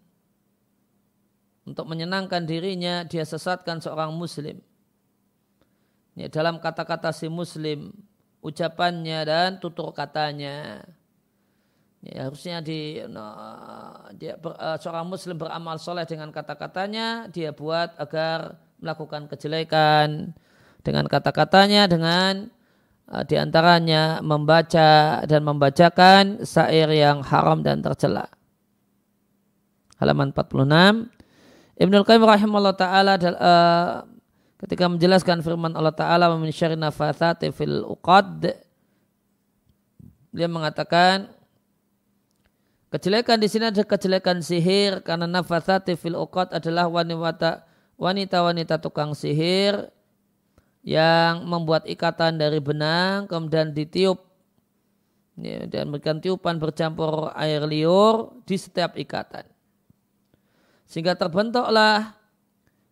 [1.67, 4.63] untuk menyenangkan dirinya dia sesatkan seorang muslim.
[6.15, 7.91] Ya, dalam kata-kata si muslim,
[8.39, 10.87] ucapannya dan tutur katanya.
[11.99, 13.35] Ya, harusnya di no,
[14.15, 20.31] dia ber, uh, seorang muslim beramal soleh dengan kata-katanya, dia buat agar melakukan kejelekan
[20.79, 22.47] dengan kata-katanya, dengan
[23.25, 28.29] di antaranya membaca dan membacakan syair yang haram dan tercela.
[29.97, 31.09] Halaman 46.
[31.79, 34.05] Ibnu Qayyim rahimahullah taala uh,
[34.61, 38.51] ketika menjelaskan firman Allah taala min syarri nafatsati fil uqad
[40.29, 41.31] dia mengatakan
[42.93, 49.87] kejelekan di sini ada kejelekan sihir karena nafatsati fil uqad adalah wanita wanita-wanita tukang sihir
[50.83, 54.19] yang membuat ikatan dari benang kemudian ditiup
[55.35, 59.43] ya, dan memberikan tiupan bercampur air liur di setiap ikatan
[60.89, 62.17] sehingga terbentuklah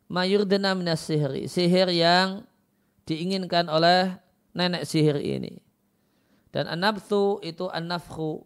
[0.06, 2.45] mayurdena minas sihri, sihir yang
[3.10, 4.15] diinginkan oleh
[4.54, 5.58] nenek sihir ini.
[6.54, 8.45] Dan anabtu itu anafhu,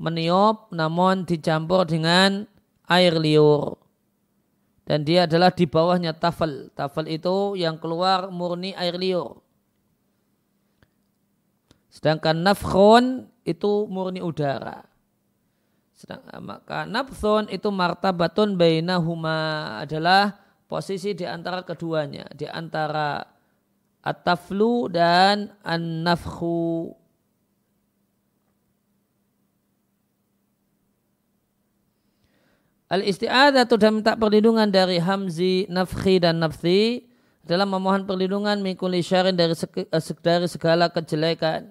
[0.00, 2.48] meniup namun dicampur dengan
[2.88, 3.76] air liur.
[4.88, 6.72] Dan dia adalah di bawahnya tafel.
[6.72, 9.44] Tafel itu yang keluar murni air liur.
[11.92, 14.88] Sedangkan nafkhun itu murni udara.
[15.92, 23.28] Sedangkan maka nafthun itu martabatun bainahuma adalah posisi di antara keduanya, di antara
[24.00, 26.96] at-taflu dan an-nafkhu.
[32.88, 37.04] Al-isti'adah dan minta perlindungan dari hamzi, nafkhi dan nafsi
[37.44, 41.68] adalah memohon perlindungan mikuli syarin dari, eh, dari segala kejelekan.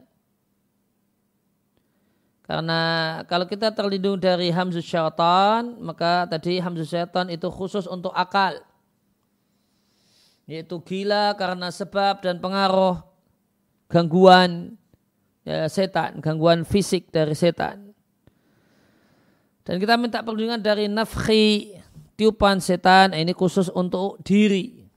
[2.45, 2.81] Karena
[3.27, 8.61] kalau kita terlindung dari hamzu syaitan, maka tadi hamzu syaitan itu khusus untuk akal
[10.47, 13.03] yaitu gila karena sebab dan pengaruh
[13.91, 14.79] gangguan
[15.43, 17.86] ya, setan, gangguan fisik dari setan.
[19.67, 21.75] Dan kita minta perlindungan dari nafkhi,
[22.15, 24.87] tiupan setan, ini khusus untuk diri.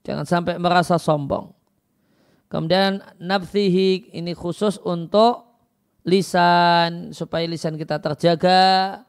[0.00, 1.52] Jangan sampai merasa sombong.
[2.48, 5.44] Kemudian nafsihi ini khusus untuk
[6.08, 9.04] lisan, supaya lisan kita terjaga.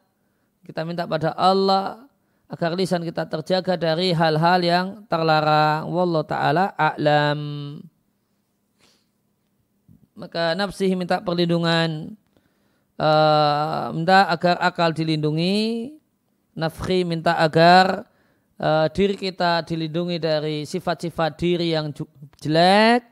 [0.67, 2.11] Kita minta pada Allah
[2.51, 5.87] agar lisan kita terjaga dari hal-hal yang terlarang.
[5.95, 7.39] Wallahu taala a'lam.
[10.15, 12.19] Maka nafsi minta perlindungan
[12.99, 15.91] uh, minta agar akal dilindungi,
[16.55, 18.07] nafsi minta agar
[18.59, 21.91] uh, diri kita dilindungi dari sifat-sifat diri yang
[22.39, 23.07] jelek.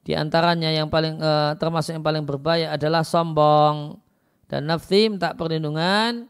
[0.00, 4.00] Di antaranya yang paling uh, termasuk yang paling berbahaya adalah sombong
[4.48, 6.26] dan nafsi minta perlindungan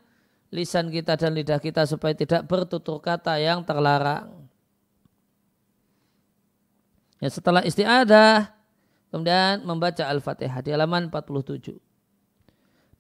[0.51, 4.51] lisan kita dan lidah kita supaya tidak bertutur kata yang terlarang.
[7.23, 8.51] Ya, setelah istiadah,
[9.13, 11.90] kemudian membaca Al-Fatihah di halaman 47.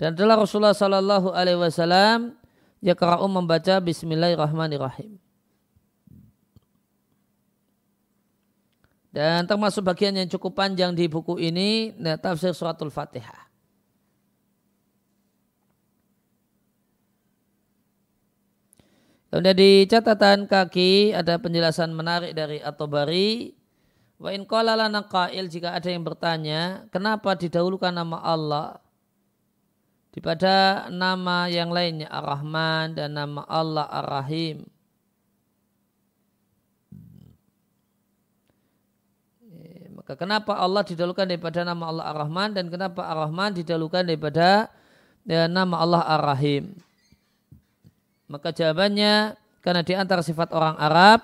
[0.00, 2.32] Dan adalah Rasulullah Sallallahu Alaihi Wasallam
[2.80, 5.20] yakra'u membaca Bismillahirrahmanirrahim.
[9.12, 13.52] Dan termasuk bagian yang cukup panjang di buku ini, nah, tafsir suratul Fatihah.
[19.28, 23.52] Kemudian di catatan kaki ada penjelasan menarik dari At-Tabari.
[24.16, 24.80] Wa in qala
[25.44, 28.80] jika ada yang bertanya, kenapa didahulukan nama Allah
[30.11, 34.66] daripada nama yang lainnya Ar-Rahman dan nama Allah Ar-Rahim?
[39.94, 44.66] Maka kenapa Allah didahulukan daripada nama Allah Ar-Rahman dan kenapa Ar-Rahman didahulukan daripada
[45.23, 46.75] ya, nama Allah Ar-Rahim?
[48.27, 51.23] Maka jawabannya karena di antara sifat orang Arab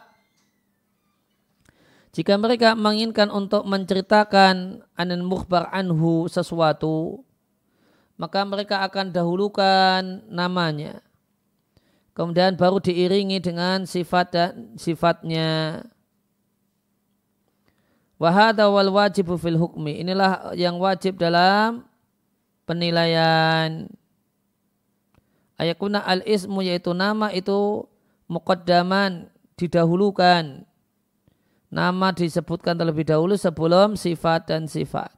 [2.14, 7.25] jika mereka menginginkan untuk menceritakan anan mukhbar anhu sesuatu
[8.16, 11.04] maka mereka akan dahulukan namanya.
[12.16, 15.84] Kemudian baru diiringi dengan sifat dan sifatnya.
[18.16, 20.00] Wahada wal wajibu fil hukmi.
[20.00, 21.84] Inilah yang wajib dalam
[22.64, 23.84] penilaian.
[25.60, 27.84] Ayakuna al ismu yaitu nama itu
[28.32, 29.28] muqaddaman
[29.60, 30.64] didahulukan.
[31.68, 35.15] Nama disebutkan terlebih dahulu sebelum sifat dan sifat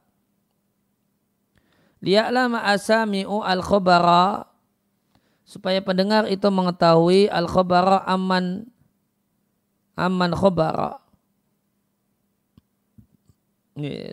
[1.99, 4.47] liya'lama asami'u al khobara
[5.43, 8.69] supaya pendengar itu mengetahui al khobara aman
[9.99, 10.99] aman khobara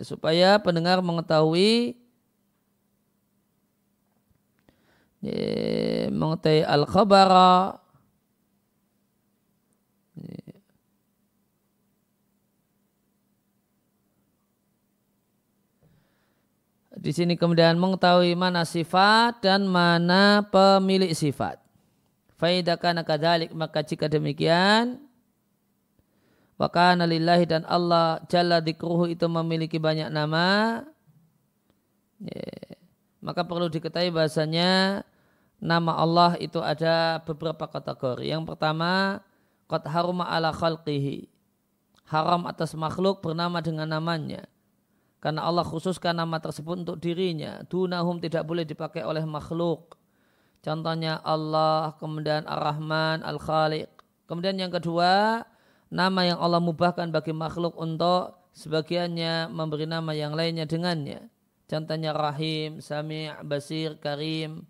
[0.03, 1.99] supaya pendengar mengetahui
[6.13, 7.81] mengetahui al-khabara
[17.07, 21.55] Di sini kemudian mengetahui mana sifat dan mana pemilik sifat.
[22.35, 25.07] Faidakana kadalik maka jika demikian
[26.57, 30.81] Wa kana lillahi dan Allah jalla dikruhu itu memiliki banyak nama.
[32.17, 32.81] Yeah.
[33.21, 35.05] Maka perlu diketahui bahasanya
[35.61, 38.25] nama Allah itu ada beberapa kategori.
[38.25, 39.21] Yang pertama,
[39.69, 41.29] qad haruma ala khalqihi.
[42.09, 44.49] Haram atas makhluk bernama dengan namanya.
[45.17, 47.65] Karena Allah khususkan nama tersebut untuk dirinya.
[47.65, 49.97] Dunahum tidak boleh dipakai oleh makhluk.
[50.61, 53.89] Contohnya Allah, kemudian Ar-Rahman, Al-Khaliq.
[54.29, 55.41] Kemudian yang kedua,
[55.87, 61.31] nama yang Allah mubahkan bagi makhluk untuk sebagiannya memberi nama yang lainnya dengannya.
[61.67, 64.67] Contohnya Rahim, Sami' Basir, Karim,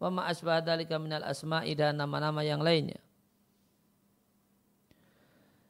[0.00, 3.03] wa ma dalika minal asma'i dan nama-nama yang lainnya.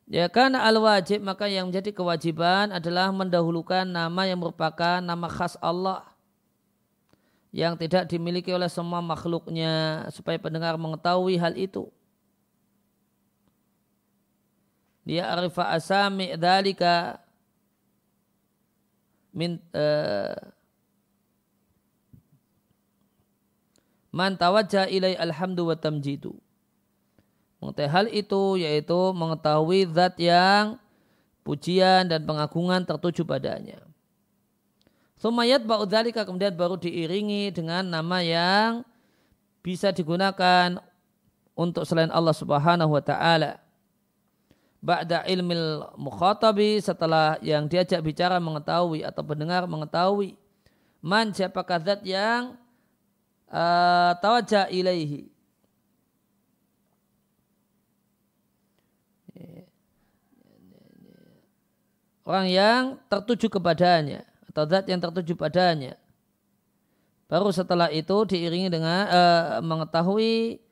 [0.05, 6.05] Ya karena al-wajib maka yang menjadi kewajiban adalah mendahulukan nama yang merupakan nama khas Allah
[7.55, 11.89] yang tidak dimiliki oleh semua makhluknya supaya pendengar mengetahui hal itu.
[15.09, 17.21] Dia arifa asami dalika
[19.33, 20.37] min uh,
[24.13, 26.44] man tawajja ilai alhamdu wa tamjidu.
[27.65, 30.77] Mengetahui hal itu yaitu mengetahui zat yang
[31.41, 33.81] pujian dan pengagungan tertuju padanya.
[35.17, 38.85] Sumayat ba'udzalika kemudian baru diiringi dengan nama yang
[39.65, 40.77] bisa digunakan
[41.57, 43.57] untuk selain Allah Subhanahu wa taala
[44.85, 50.37] ba'da ilmil mukhatabi setelah yang diajak bicara mengetahui atau pendengar mengetahui
[51.01, 52.61] man siapakah zat yang
[53.49, 55.34] uh, tawajah ilaihi
[62.25, 65.95] orang yang tertuju kepadanya atau zat yang tertuju padanya.
[67.29, 70.65] Baru setelah itu diiringi dengan uh, mengetahui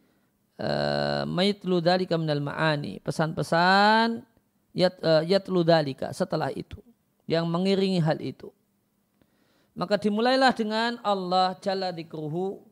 [0.63, 3.03] Eh, maitlu dalika minal ma'ani.
[3.03, 4.23] Pesan-pesan
[4.77, 6.79] yat, uh, yatlu dalika setelah itu
[7.27, 8.47] yang mengiringi hal itu.
[9.75, 12.63] Maka dimulailah dengan Allah jalla dikruhu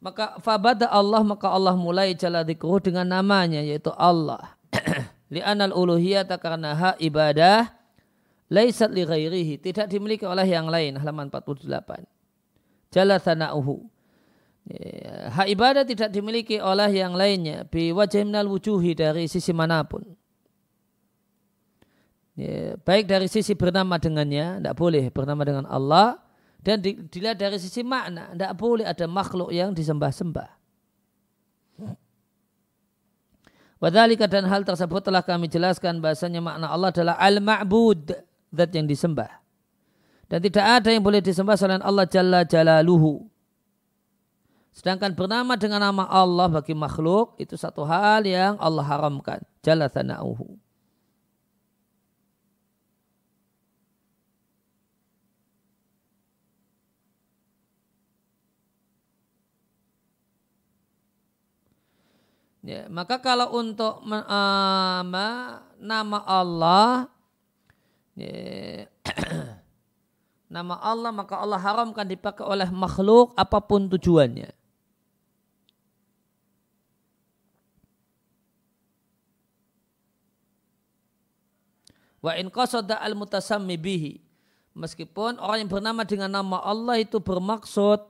[0.00, 4.56] maka fabada Allah maka Allah mulai jalla dikruhu dengan namanya yaitu Allah
[5.34, 7.74] li'anal uluhiyata karena hak ibadah
[8.48, 11.66] laisat li ghairihi tidak dimiliki oleh yang lain halaman 48
[12.94, 13.94] jalla sana'uhu
[14.64, 19.84] Ya, hak ibadah tidak dimiliki oleh yang lainnya bi wajah minal wujuhi dari sisi mana
[19.84, 20.00] pun.
[22.32, 26.16] Ya, baik dari sisi bernama dengannya, tidak boleh bernama dengan Allah.
[26.64, 30.63] Dan dilihat dari sisi makna, tidak boleh ada makhluk yang disembah-sembah.
[33.84, 38.16] Wadhalika dan hal tersebut telah kami jelaskan bahasanya makna Allah adalah al-ma'bud,
[38.48, 39.28] zat yang disembah.
[40.24, 43.28] Dan tidak ada yang boleh disembah selain Allah Jalla Jalaluhu.
[44.72, 49.44] Sedangkan bernama dengan nama Allah bagi makhluk itu satu hal yang Allah haramkan.
[49.60, 50.63] Jalla thana'uhu.
[62.64, 65.02] Ya, maka kalau untuk uh,
[65.76, 67.12] nama Allah
[68.16, 68.88] ya,
[70.56, 74.48] nama Allah maka Allah haramkan dipakai oleh makhluk apa pun tujuannya.
[82.24, 84.24] Wa in qasada al mutasammi bihi.
[84.72, 88.00] Meskipun orang yang bernama dengan nama Allah itu bermaksud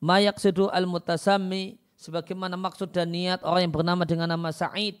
[0.00, 4.98] mayak sedu al mutasammi sebagaimana maksud dan niat orang yang bernama dengan nama Sa'id.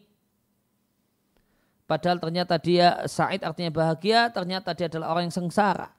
[1.90, 5.90] Padahal ternyata dia Sa'id artinya bahagia, ternyata dia adalah orang yang sengsara.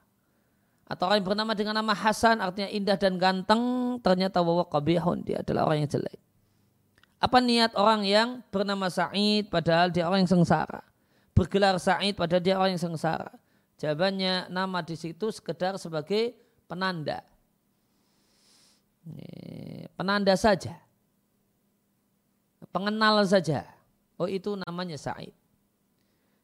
[0.88, 3.62] Atau orang yang bernama dengan nama Hasan artinya indah dan ganteng,
[4.00, 6.16] ternyata wawa qabihun, dia adalah orang yang jelek.
[7.20, 10.80] Apa niat orang yang bernama Sa'id padahal dia orang yang sengsara?
[11.34, 13.28] bergelar Sa'id pada dia orang yang sengsara?
[13.82, 16.32] Jawabannya nama di situ sekedar sebagai
[16.70, 17.26] penanda.
[19.98, 20.78] Penanda saja.
[22.74, 23.70] Pengenal saja.
[24.18, 25.30] Oh itu namanya Sa'id.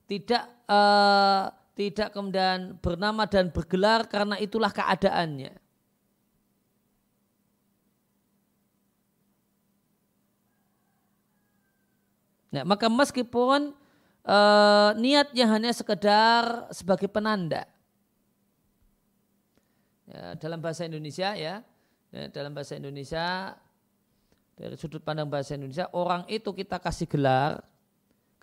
[0.06, 5.58] Tidak uh, tidak kemudian bernama dan bergelar karena itulah keadaannya.
[12.50, 13.74] Nah, maka meskipun
[14.26, 17.66] uh, niatnya hanya sekedar sebagai penanda.
[20.10, 21.62] Ya, dalam bahasa Indonesia ya,
[22.10, 23.54] ya, dalam bahasa Indonesia
[24.61, 27.64] dari sudut pandang bahasa Indonesia orang itu kita kasih gelar,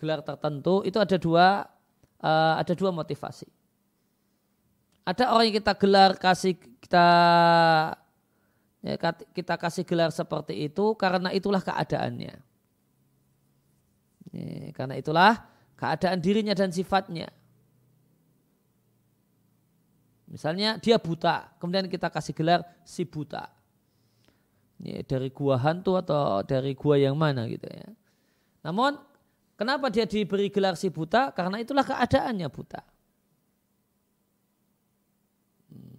[0.02, 1.70] gelar tertentu itu ada dua
[2.26, 3.46] uh, ada dua motivasi.
[5.06, 7.08] Ada orang yang kita gelar kasih kita
[8.82, 8.98] ya,
[9.30, 12.34] kita kasih gelar seperti itu karena itulah keadaannya.
[14.34, 15.46] Ya, karena itulah
[15.78, 17.30] keadaan dirinya dan sifatnya.
[20.28, 23.57] Misalnya dia buta, kemudian kita kasih gelar si buta.
[24.78, 27.90] Ini dari gua hantu atau dari gua yang mana gitu ya.
[28.62, 28.98] Namun
[29.58, 31.34] kenapa dia diberi gelar si buta?
[31.34, 32.82] Karena itulah keadaannya buta.
[35.74, 35.98] Hmm.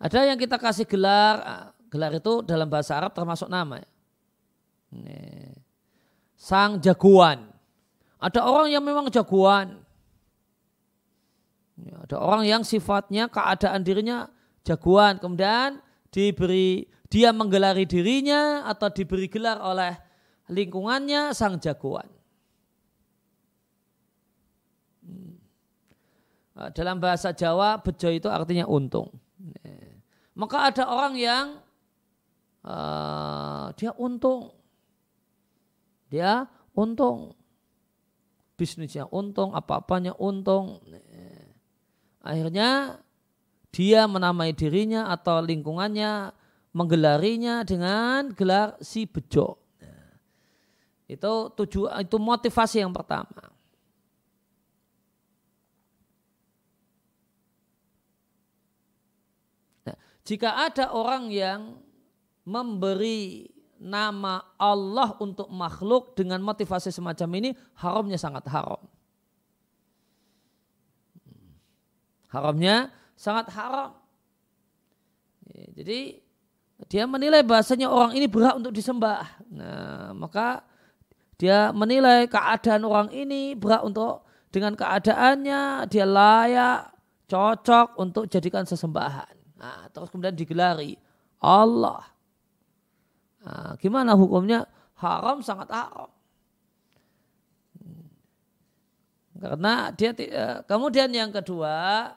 [0.00, 3.84] Ada yang kita kasih gelar, ah, gelar itu dalam bahasa Arab termasuk nama.
[4.92, 5.52] Ini.
[6.36, 7.52] Sang jagoan.
[8.16, 9.84] Ada orang yang memang jagoan.
[11.76, 14.32] Ya, ada orang yang sifatnya keadaan dirinya
[14.66, 15.78] jagoan, kemudian
[16.10, 19.94] diberi dia menggelari dirinya atau diberi gelar oleh
[20.50, 22.10] lingkungannya sang jagoan.
[25.06, 25.38] Hmm.
[26.58, 29.14] Nah, dalam bahasa Jawa bejo itu artinya untung.
[29.62, 29.86] Ya.
[30.36, 31.46] Maka ada orang yang
[32.66, 34.52] uh, dia untung,
[36.12, 36.44] dia
[36.76, 37.32] untung,
[38.58, 40.84] bisnisnya untung, apa-apanya untung.
[42.26, 43.00] Akhirnya
[43.76, 46.32] dia menamai dirinya atau lingkungannya
[46.72, 49.60] menggelarinya dengan gelar si bejo.
[51.04, 53.52] Itu tujuan itu motivasi yang pertama.
[59.84, 61.76] Nah, jika ada orang yang
[62.48, 68.80] memberi nama Allah untuk makhluk dengan motivasi semacam ini, haramnya sangat haram.
[72.32, 73.96] Haramnya sangat haram.
[75.50, 76.20] Ya, jadi
[76.86, 79.24] dia menilai bahasanya orang ini berhak untuk disembah.
[79.48, 80.60] Nah, maka
[81.40, 86.92] dia menilai keadaan orang ini berhak untuk dengan keadaannya dia layak
[87.26, 89.34] cocok untuk jadikan sesembahan.
[89.56, 91.00] Nah, terus kemudian digelari
[91.40, 92.04] Allah.
[93.40, 94.68] Nah, gimana hukumnya?
[94.96, 96.08] Haram sangat haram.
[99.36, 102.08] Karena dia eh, kemudian yang kedua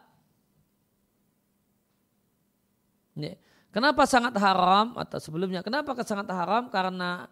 [3.70, 7.30] Kenapa sangat haram atau sebelumnya kenapa sangat haram karena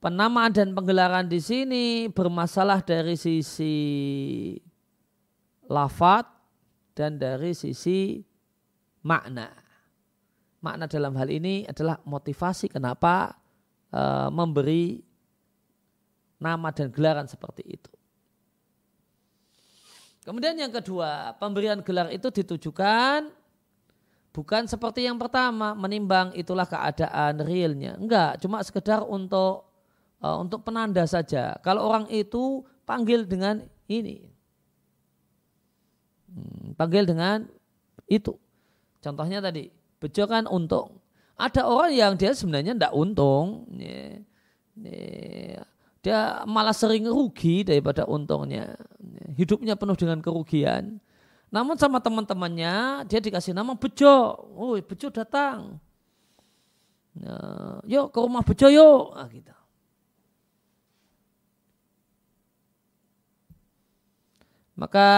[0.00, 3.76] penamaan dan penggelaran di sini bermasalah dari sisi
[5.70, 6.28] lafat
[6.92, 8.20] dan dari sisi
[9.06, 9.48] makna.
[10.60, 13.32] Makna dalam hal ini adalah motivasi kenapa
[13.96, 15.00] uh, memberi
[16.36, 17.92] nama dan gelaran seperti itu.
[20.20, 23.39] Kemudian yang kedua, pemberian gelar itu ditujukan
[24.30, 27.98] bukan seperti yang pertama menimbang itulah keadaan realnya.
[27.98, 29.66] Enggak, cuma sekedar untuk
[30.22, 31.58] uh, untuk penanda saja.
[31.64, 34.26] Kalau orang itu panggil dengan ini.
[36.30, 37.46] Hmm, panggil dengan
[38.06, 38.38] itu.
[39.00, 41.00] Contohnya tadi, bejo kan untung.
[41.40, 43.64] Ada orang yang dia sebenarnya tidak untung.
[46.04, 48.76] Dia malah sering rugi daripada untungnya.
[49.40, 51.00] Hidupnya penuh dengan kerugian.
[51.50, 54.38] Namun sama teman-temannya dia dikasih nama Bejo.
[54.54, 55.82] Oh, Bejo datang.
[57.18, 57.36] Ya,
[57.90, 59.18] yuk ke rumah Bejo yuk.
[59.18, 59.54] Nah, gitu.
[64.78, 65.10] Maka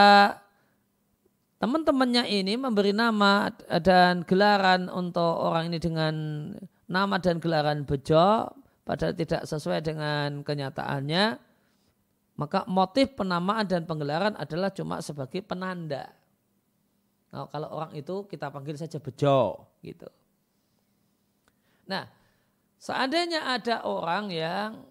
[1.63, 6.15] teman-temannya ini memberi nama dan gelaran untuk orang ini dengan
[6.91, 8.51] nama dan gelaran Bejo
[8.83, 11.39] padahal tidak sesuai dengan kenyataannya
[12.35, 16.11] maka motif penamaan dan penggelaran adalah cuma sebagai penanda
[17.33, 20.05] Nah, kalau orang itu kita panggil saja bejo gitu.
[21.89, 22.05] Nah,
[22.77, 24.85] seandainya ada orang yang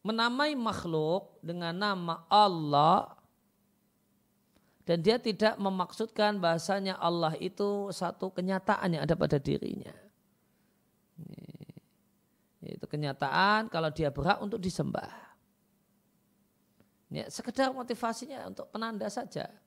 [0.00, 3.12] menamai makhluk dengan nama Allah
[4.88, 9.94] dan dia tidak memaksudkan bahasanya Allah itu satu kenyataan yang ada pada dirinya.
[12.62, 15.12] Itu kenyataan kalau dia berhak untuk disembah.
[17.12, 19.61] Ya, sekedar motivasinya untuk penanda saja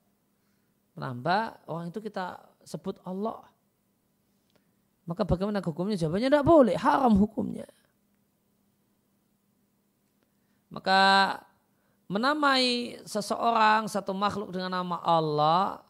[0.96, 3.44] menambah orang itu kita sebut Allah.
[5.06, 5.94] Maka bagaimana hukumnya?
[5.94, 7.68] Jawabannya tidak boleh, haram hukumnya.
[10.72, 11.00] Maka
[12.10, 15.86] menamai seseorang, satu makhluk dengan nama Allah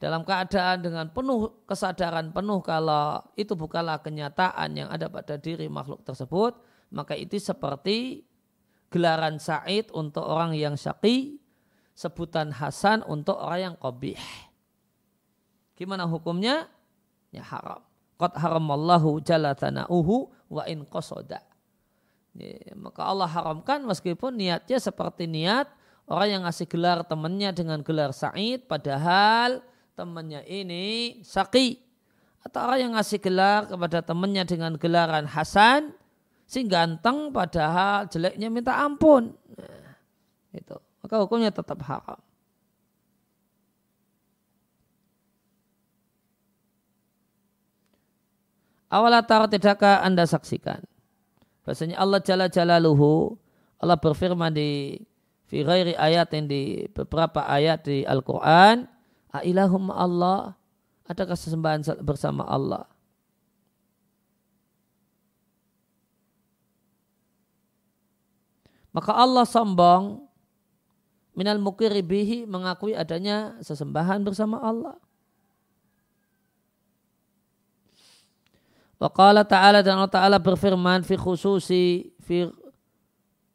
[0.00, 6.00] dalam keadaan dengan penuh kesadaran penuh kalau itu bukanlah kenyataan yang ada pada diri makhluk
[6.02, 6.56] tersebut,
[6.88, 8.24] maka itu seperti
[8.90, 11.39] gelaran Said untuk orang yang syaki
[11.94, 14.20] sebutan hasan untuk orang yang qabih.
[15.76, 16.68] Gimana hukumnya?
[17.32, 17.80] Ya haram.
[18.20, 21.40] Qad haramallahu jalla tana'uhu wa in qasoda.
[22.36, 25.66] Ya, maka Allah haramkan meskipun niatnya seperti niat
[26.06, 29.62] orang yang ngasih gelar temannya dengan gelar Sa'id padahal
[29.98, 31.82] temannya ini Saqi
[32.46, 35.90] atau orang yang ngasih gelar kepada temannya dengan gelaran Hasan
[36.46, 39.34] si ganteng padahal jeleknya minta ampun.
[39.54, 39.94] Nah,
[40.54, 40.78] itu.
[41.00, 42.20] Maka hukumnya tetap haram.
[48.90, 50.82] Awala tara tidakkah anda saksikan?
[51.62, 53.38] Bahasanya Allah Jalla Jalaluhu,
[53.78, 54.98] Allah berfirman di
[55.46, 58.90] fi ghairi ayat yang di beberapa ayat di Al-Quran,
[59.30, 60.58] Ailahum Allah,
[61.06, 62.90] adakah sesembahan bersama Allah?
[68.90, 70.29] Maka Allah sombong
[71.34, 74.96] minal mukiribihi mengakui adanya sesembahan bersama Allah.
[79.00, 82.44] Wa qala ta'ala dan Allah Ta'ala berfirman fi khususi fi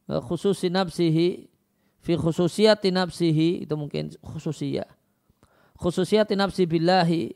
[0.09, 1.45] khususi nafsihi
[2.01, 4.89] fi khususiyati nafsihi itu mungkin khususiyah.
[5.77, 7.33] Khususiyati nafsi billahi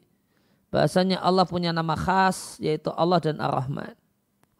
[0.69, 3.93] bahasanya Allah punya nama khas yaitu Allah dan Ar-Rahman.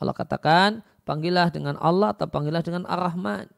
[0.02, 3.50] Allah katakan panggilah dengan Allah atau panggilah dengan Ar-Rahman.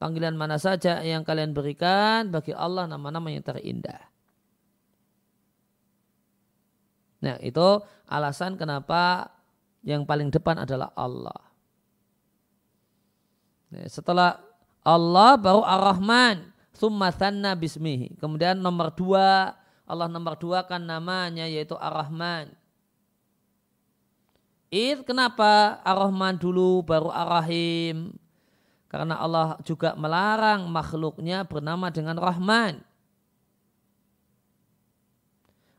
[0.00, 4.00] Panggilan mana saja yang kalian berikan bagi Allah nama-nama yang terindah.
[7.20, 9.28] Nah itu alasan kenapa
[9.84, 11.36] yang paling depan adalah Allah.
[13.70, 14.40] Nah, setelah
[14.80, 18.16] Allah baru Ar-Rahman, summa thanna bismihi.
[18.16, 19.52] Kemudian nomor dua,
[19.84, 22.56] Allah nomor dua kan namanya yaitu Ar-Rahman.
[24.70, 28.19] Id kenapa Ar-Rahman dulu baru Ar-Rahim?
[28.90, 32.82] Karena Allah juga melarang makhluknya bernama dengan Rahman.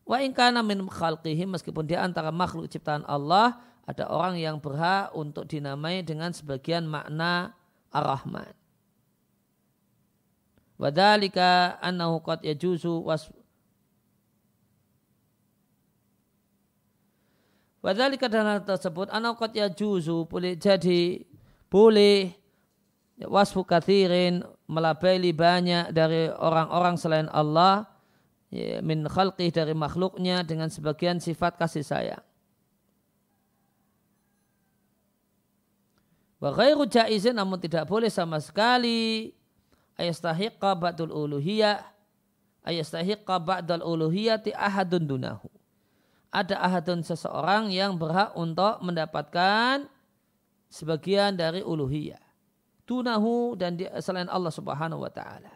[0.07, 5.43] Wa ingkana min khalqihi meskipun di antara makhluk ciptaan Allah ada orang yang berhak untuk
[5.43, 7.51] dinamai dengan sebagian makna
[7.91, 8.55] Ar-Rahman.
[10.79, 13.27] Wadhalika annahu qad yajuzu was
[17.83, 21.21] Wadhalika dan hal tersebut annahu qad yajuzu boleh jadi
[21.69, 22.40] boleh
[23.27, 27.89] wasfu kathirin melabeli banyak dari orang-orang selain Allah
[28.49, 32.23] ya, min khalqih dari makhluknya dengan sebagian sifat kasih sayang.
[36.41, 39.29] Wa ghairu jaizin namun tidak boleh sama sekali
[39.93, 41.85] ayastahiqqa ba'dul uluhiyah
[42.65, 45.49] ayastahiqqa ba'dul uluhiyati ahadun dunahu.
[46.31, 49.85] Ada ahadun seseorang yang berhak untuk mendapatkan
[50.71, 52.20] sebagian dari uluhiyah.
[52.91, 55.55] Dunahu dan selain Allah subhanahu wa ta'ala.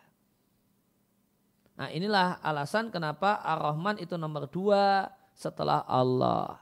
[1.75, 6.55] Nah inilah alasan kenapa Ar-Rahman itu nomor dua setelah Allah.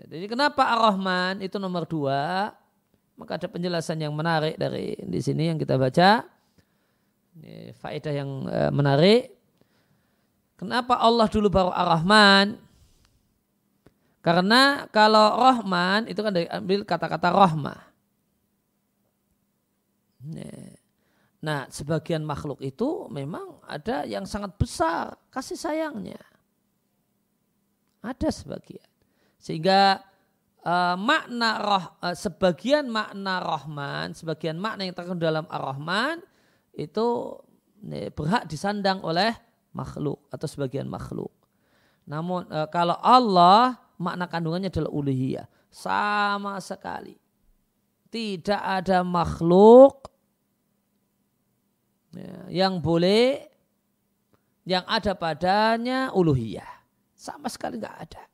[0.00, 2.56] Nah, jadi kenapa Ar-Rahman itu nomor dua?
[3.20, 6.24] Maka ada penjelasan yang menarik dari di sini yang kita baca.
[7.36, 9.36] Ini faedah yang eh, menarik.
[10.56, 12.69] Kenapa Allah dulu baru Ar-Rahman?
[14.20, 17.80] Karena kalau Rahman itu kan diambil kata-kata rahmah.
[21.40, 26.20] Nah, sebagian makhluk itu memang ada yang sangat besar kasih sayangnya.
[28.04, 28.84] Ada sebagian.
[29.40, 30.04] Sehingga
[30.64, 36.20] uh, makna roh, uh, sebagian makna Rahman, sebagian makna yang terkandung dalam Ar-Rahman
[36.76, 37.36] itu
[37.80, 39.32] nih, berhak disandang oleh
[39.72, 41.32] makhluk atau sebagian makhluk.
[42.04, 45.46] Namun uh, kalau Allah makna kandungannya adalah uluhiyah.
[45.68, 47.14] Sama sekali.
[48.10, 50.10] Tidak ada makhluk
[52.16, 53.46] ya, yang boleh
[54.66, 56.66] yang ada padanya uluhiyah.
[57.14, 58.24] Sama sekali nggak ada.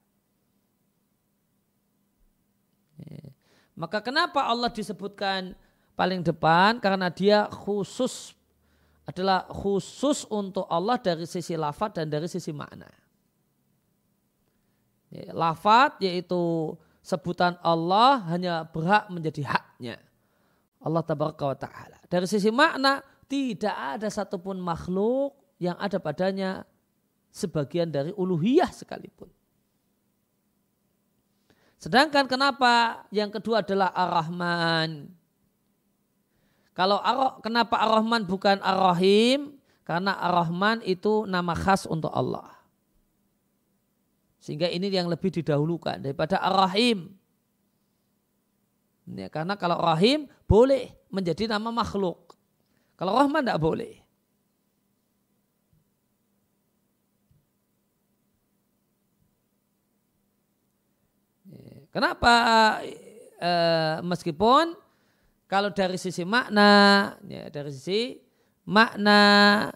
[3.02, 3.28] Ya.
[3.76, 5.52] Maka kenapa Allah disebutkan
[5.92, 6.80] paling depan?
[6.80, 8.32] Karena dia khusus
[9.04, 12.88] adalah khusus untuk Allah dari sisi lafat dan dari sisi makna.
[15.10, 20.02] Ya, lafat yaitu sebutan Allah hanya berhak menjadi haknya.
[20.82, 21.98] Allah tabaraka wa ta'ala.
[22.10, 26.66] Dari sisi makna tidak ada satupun makhluk yang ada padanya
[27.30, 29.30] sebagian dari uluhiyah sekalipun.
[31.76, 35.12] Sedangkan kenapa yang kedua adalah Ar-Rahman.
[36.72, 39.60] Kalau Ar kenapa Ar-Rahman bukan Ar-Rahim?
[39.86, 42.55] Karena Ar-Rahman itu nama khas untuk Allah.
[44.46, 47.10] Sehingga ini yang lebih didahulukan daripada Ar-Rahim.
[49.10, 52.38] Ya, karena kalau Rahim boleh menjadi nama makhluk.
[52.94, 53.98] Kalau Rahman tidak boleh.
[61.50, 62.34] Ya, kenapa
[63.42, 63.52] e,
[64.06, 64.78] meskipun
[65.50, 66.70] kalau dari sisi makna,
[67.26, 68.22] ya, dari sisi
[68.62, 69.74] makna,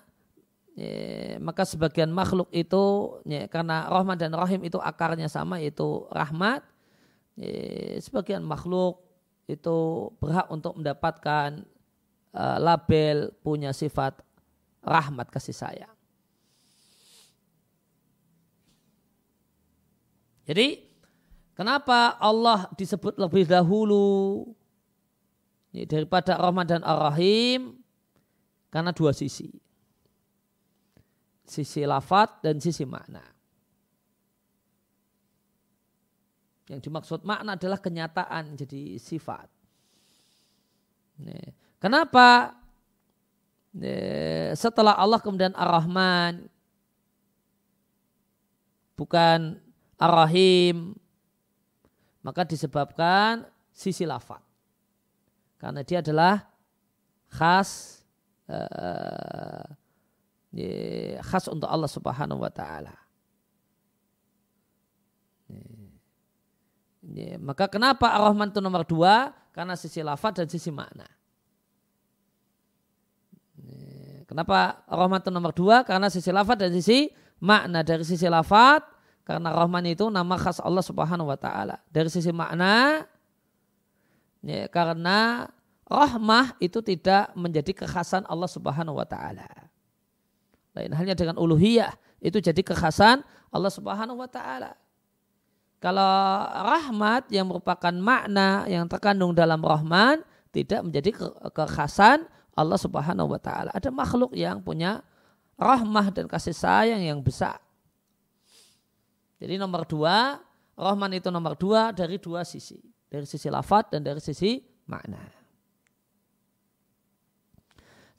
[0.74, 6.62] ya, maka sebagian makhluk itu ya, karena rahman dan rahim itu akarnya sama yaitu rahmat.
[7.38, 9.00] Ya, sebagian makhluk
[9.50, 11.66] itu berhak untuk mendapatkan
[12.34, 14.22] uh, label punya sifat
[14.84, 15.94] rahmat kasih sayang.
[20.50, 20.82] Jadi
[21.54, 24.42] kenapa Allah disebut lebih dahulu
[25.86, 27.78] daripada rahman dan ar-rahim?
[28.70, 29.69] Karena dua sisi
[31.50, 33.26] sisi lafat dan sisi makna.
[36.70, 39.50] Yang dimaksud makna adalah kenyataan jadi sifat.
[41.82, 42.54] Kenapa
[44.54, 46.46] setelah Allah kemudian Ar-Rahman
[48.94, 49.58] bukan
[49.98, 50.94] Ar-Rahim
[52.22, 54.44] maka disebabkan sisi lafat.
[55.58, 56.46] Karena dia adalah
[57.28, 58.00] khas
[58.48, 59.79] uh,
[61.22, 62.94] khas untuk Allah Subhanahu wa taala.
[67.42, 69.34] Maka kenapa Ar-Rahman itu nomor dua?
[69.50, 71.06] Karena sisi lafaz dan sisi makna.
[74.30, 75.82] Kenapa Ar-Rahman itu nomor dua?
[75.82, 77.10] Karena sisi lafaz dan sisi
[77.42, 77.82] makna.
[77.82, 78.86] Dari sisi lafaz,
[79.26, 81.82] karena Rahman itu nama khas Allah Subhanahu wa taala.
[81.90, 83.06] Dari sisi makna,
[84.42, 85.50] ya, karena
[85.90, 89.46] rahmah itu tidak menjadi kekhasan Allah Subhanahu wa taala.
[90.80, 91.92] Lain halnya dengan uluhiyah
[92.24, 93.20] itu jadi kekhasan
[93.52, 94.72] Allah Subhanahu wa taala.
[95.80, 96.12] Kalau
[96.64, 100.20] rahmat yang merupakan makna yang terkandung dalam rahman
[100.52, 101.10] tidak menjadi
[101.52, 102.24] kekhasan
[102.56, 103.72] Allah Subhanahu wa taala.
[103.72, 105.00] Ada makhluk yang punya
[105.56, 107.60] rahmah dan kasih sayang yang besar.
[109.40, 110.36] Jadi nomor dua,
[110.76, 112.76] rahman itu nomor dua dari dua sisi.
[113.08, 115.40] Dari sisi lafat dan dari sisi makna.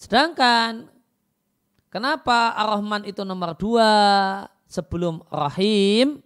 [0.02, 0.90] Sedangkan
[1.92, 3.92] Kenapa Ar-Rahman itu nomor dua
[4.64, 6.24] sebelum Rahim?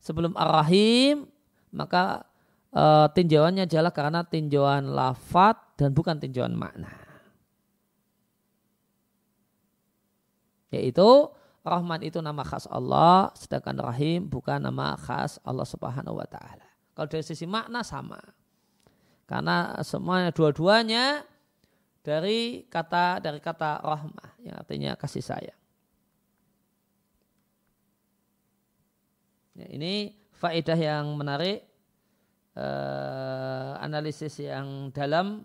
[0.00, 1.28] Sebelum Ar-Rahim,
[1.76, 2.24] maka
[2.72, 6.88] e, tinjauannya adalah karena tinjauan lafat dan bukan tinjauan makna.
[10.72, 11.28] Yaitu
[11.68, 16.64] Rahman itu nama khas Allah, sedangkan Rahim bukan nama khas Allah Subhanahu wa taala.
[16.96, 18.16] Kalau dari sisi makna sama.
[19.28, 21.28] Karena semuanya dua-duanya
[22.08, 25.60] dari kata dari kata rahmah yang artinya kasih sayang.
[29.52, 31.68] Ya, ini faedah yang menarik,
[32.56, 35.44] uh, analisis yang dalam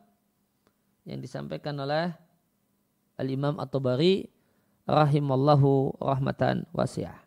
[1.03, 2.15] yang disampaikan oleh
[3.19, 4.31] Al-Imam At-Tabari
[4.87, 7.19] rahimallahu rahmatan wasi'ah.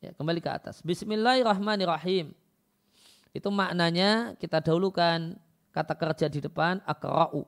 [0.00, 0.80] Ya, kembali ke atas.
[0.80, 2.39] Bismillahirrahmanirrahim.
[3.30, 5.38] Itu maknanya kita dahulukan
[5.70, 7.46] kata kerja di depan akra'u.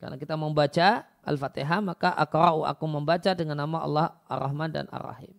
[0.00, 5.36] Karena kita membaca Al-Fatihah maka akra'u aku membaca dengan nama Allah Ar-Rahman dan Ar-Rahim.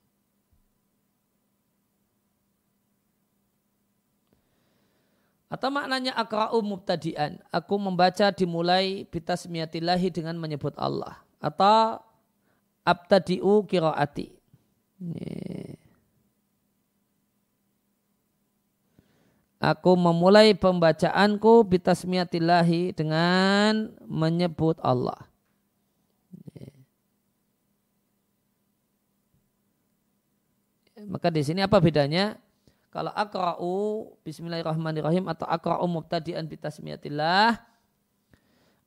[5.51, 7.43] Atau maknanya akra'u mubtadi'an.
[7.51, 11.19] Aku membaca dimulai bitasmiyatillahi dengan menyebut Allah.
[11.43, 11.99] Atau
[12.87, 14.31] abtadi'u kiraati.
[15.03, 15.60] Ini.
[19.61, 25.29] Aku memulai pembacaanku bitasmiyatillahi dengan menyebut Allah.
[31.05, 32.41] Maka di sini apa bedanya?
[32.89, 37.71] Kalau akra'u bismillahirrahmanirrahim atau akra'u mubtadi'an bitasmiyatillah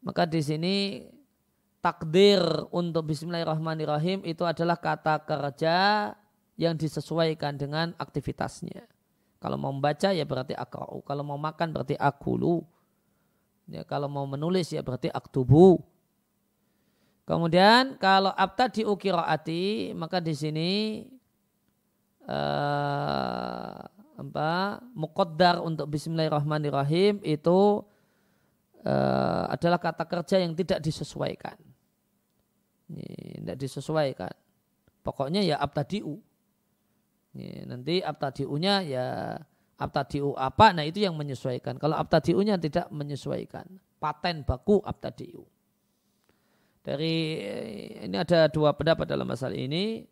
[0.05, 0.77] maka di sini
[1.81, 5.77] takdir untuk bismillahirrahmanirrahim itu adalah kata kerja
[6.61, 8.94] yang disesuaikan dengan aktivitasnya.
[9.45, 11.05] Kalau mau membaca ya berarti akra'u.
[11.05, 12.65] Kalau mau makan berarti akulu.
[13.69, 15.85] Ya, kalau mau menulis ya berarti aktubu.
[17.29, 20.73] Kemudian kalau di ukiraati maka di sini
[22.25, 23.85] uh,
[24.17, 27.85] apa muqaddar untuk bismillahirrahmanirrahim itu
[28.81, 31.57] uh, adalah kata kerja yang tidak disesuaikan.
[32.89, 34.33] Tidak disesuaikan.
[35.05, 36.17] Pokoknya ya abtadi'u.
[37.35, 39.07] Ya, nanti abtadi'unya ya
[39.75, 41.83] abtadi'u apa, nah itu yang menyesuaikan.
[41.83, 43.67] Kalau abtadi'unya tidak menyesuaikan.
[43.99, 45.43] Paten baku abtadi'u.
[46.85, 47.17] Dari
[48.07, 50.07] ini ada dua pendapat dalam masalah ini,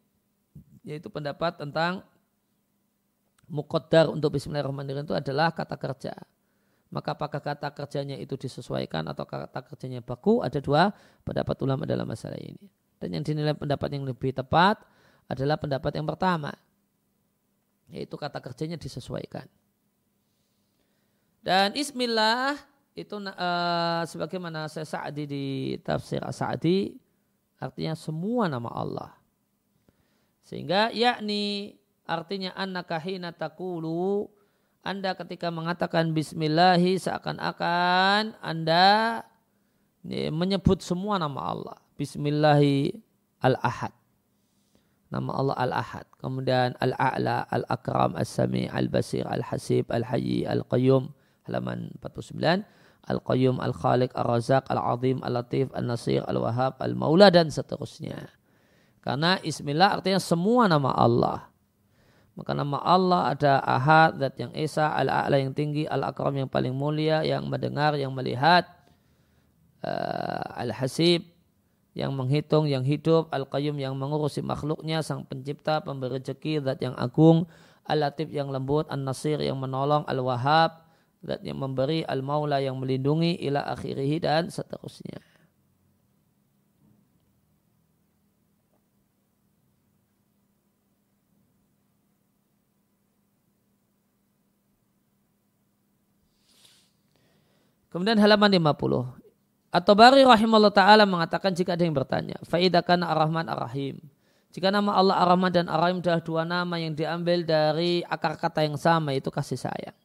[0.83, 2.03] yaitu pendapat tentang
[3.47, 6.17] mukodar untuk Bismillahirrahmanirrahim itu adalah kata kerja.
[6.93, 10.43] Maka apakah kata kerjanya itu disesuaikan atau kata kerjanya baku?
[10.43, 10.91] Ada dua
[11.23, 12.67] pendapat ulama dalam masalah ini.
[12.99, 14.81] Dan yang dinilai pendapat yang lebih tepat
[15.29, 16.53] adalah pendapat yang pertama
[17.93, 19.45] yaitu kata kerjanya disesuaikan.
[21.45, 22.57] Dan ismillah
[22.97, 25.45] itu uh, sebagaimana saya Sa'di di
[25.85, 26.97] tafsir Sa'di
[27.61, 29.13] artinya semua nama Allah.
[30.43, 31.77] Sehingga yakni
[32.09, 34.33] artinya annaka hina taqulu
[34.83, 39.23] anda ketika mengatakan bismillahi seakan-akan Anda
[40.35, 41.79] menyebut semua nama Allah.
[41.95, 42.91] Bismillahi
[43.39, 43.95] al-ahad.
[45.13, 46.09] Nama Allah al-ahad.
[46.17, 51.13] Kemudian al-a'la, al-akram, al-sami, al-basir, al-hasib, al-hayyi, al-qayyum.
[51.45, 52.65] Halaman 49
[53.03, 58.31] Al-Qayyum, Al-Khaliq, Al-Razak, Al-Azim, Al-Latif, Al-Nasir, Al-Wahab, Al-Maula dan seterusnya.
[59.03, 61.51] Karena Ismillah artinya semua nama Allah.
[62.39, 67.27] Maka nama Allah ada Ahad, Zat yang Esa, Al-A'la yang tinggi, Al-Akram yang paling mulia,
[67.27, 68.71] yang mendengar, yang melihat,
[69.83, 71.27] uh, Al-Hasib
[71.93, 77.45] yang menghitung, yang hidup, Al-Qayyum yang mengurusi makhluknya, Sang Pencipta, Pemberi rezeki, Zat yang agung,
[77.85, 80.83] Al-Latif yang lembut, An-Nasir yang menolong, Al-Wahab
[81.23, 85.23] zat yang memberi al-maula yang melindungi ila akhirih dan seterusnya.
[97.93, 99.22] Kemudian halaman 50.
[99.73, 102.37] Atau bari rahimahullah ta'ala mengatakan jika ada yang bertanya.
[102.45, 103.97] Faidakan ar-Rahman ar-Rahim.
[104.53, 108.77] Jika nama Allah ar-Rahman dan ar-Rahim adalah dua nama yang diambil dari akar kata yang
[108.77, 109.97] sama itu kasih sayang.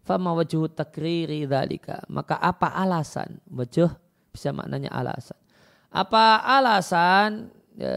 [0.00, 2.00] Fama wajuh takriri dhalika.
[2.08, 3.36] Maka apa alasan?
[3.52, 3.92] Wajuh
[4.32, 5.36] bisa maknanya alasan.
[5.92, 7.92] Apa alasan e,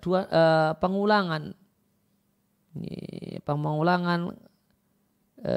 [0.00, 0.42] dua, e,
[0.80, 1.52] pengulangan
[2.80, 4.32] ini, pengulangan
[5.44, 5.54] e,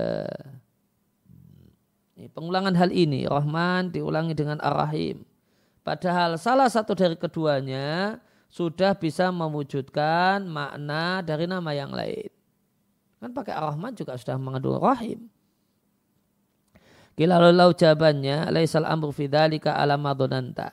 [2.28, 5.24] pengulangan hal ini Rahman diulangi dengan Ar-Rahim.
[5.88, 8.20] Padahal salah satu dari keduanya
[8.51, 12.28] sudah bisa mewujudkan makna dari nama yang lain.
[13.24, 15.32] Kan pakai Ar-Rahman juga sudah mengandung Rahim.
[17.15, 20.72] Kila lalu jawabannya, laisal amru fidalika ala madonanta.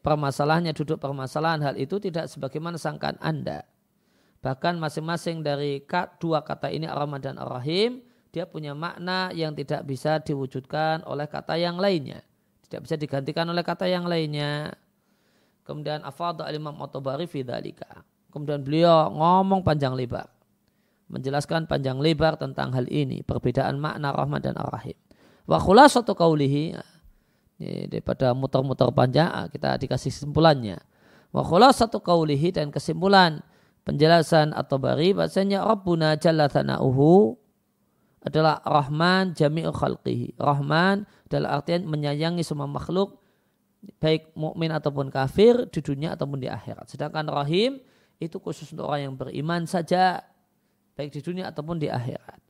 [0.00, 3.68] Permasalahannya duduk permasalahan hal itu tidak sebagaimana sangkaan Anda.
[4.40, 5.84] Bahkan masing-masing dari
[6.16, 8.00] dua kata ini Ar-Rahman dan Ar-Rahim,
[8.30, 12.20] dia punya makna yang tidak bisa diwujudkan oleh kata yang lainnya.
[12.68, 14.76] Tidak bisa digantikan oleh kata yang lainnya.
[15.64, 18.04] Kemudian afadha al-imam Otobari fidalika.
[18.28, 20.28] Kemudian beliau ngomong panjang lebar
[21.08, 24.96] menjelaskan panjang lebar tentang hal ini, perbedaan makna rahmat dan ar-rahim.
[25.48, 26.76] Wa khulasatu qawlihi
[27.88, 30.76] daripada muter-muter panjang ah, kita dikasih kesimpulannya.
[31.32, 33.40] Wa khulasatu qawlihi dan kesimpulan
[33.88, 37.40] penjelasan atau bari bahasanya Rabbuna jalla thana'uhu
[38.22, 40.34] adalah Rahman jami'u khalqihi.
[40.38, 43.22] Rahman adalah artian menyayangi semua makhluk
[44.02, 46.90] baik mukmin ataupun kafir di dunia ataupun di akhirat.
[46.90, 47.78] Sedangkan Rahim
[48.18, 50.26] itu khusus untuk orang yang beriman saja
[50.98, 52.42] baik di dunia ataupun di akhirat.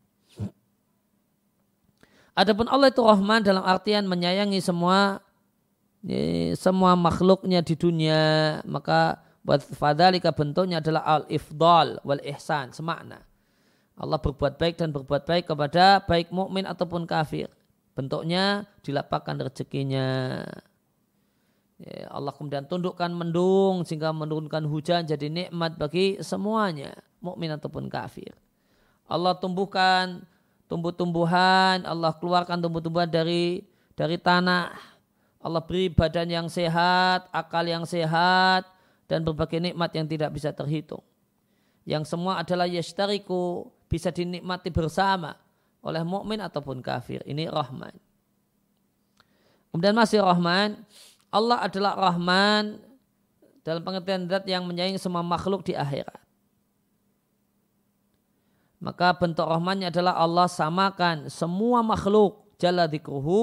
[2.33, 5.21] Adapun Allah itu Rahman dalam artian menyayangi semua
[6.57, 8.21] semua makhluknya di dunia,
[8.65, 13.28] maka buat fadalika bentuknya adalah al-ifdal wal ihsan, semakna.
[13.99, 17.51] Allah berbuat baik dan berbuat baik kepada baik mukmin ataupun kafir.
[17.99, 20.39] Bentuknya dilapakkan rezekinya.
[21.83, 28.35] Ya, Allah kemudian tundukkan mendung sehingga menurunkan hujan jadi nikmat bagi semuanya mukmin ataupun kafir.
[29.11, 30.23] Allah tumbuhkan
[30.71, 33.67] tumbuh-tumbuhan, Allah keluarkan tumbuh-tumbuhan dari
[33.99, 34.75] dari tanah.
[35.39, 38.67] Allah beri badan yang sehat, akal yang sehat,
[39.07, 41.03] dan berbagai nikmat yang tidak bisa terhitung.
[41.89, 45.35] Yang semua adalah yashtariku, bisa dinikmati bersama
[45.83, 47.25] oleh mukmin ataupun kafir.
[47.25, 47.97] Ini Rahman.
[49.73, 50.85] Kemudian masih Rahman,
[51.29, 52.81] Allah adalah Rahman
[53.65, 56.29] dalam pengertian zat yang menyayangi semua makhluk di akhirat.
[58.79, 63.43] Maka bentuk rahmannya adalah Allah samakan semua makhluk jalla dikruhu.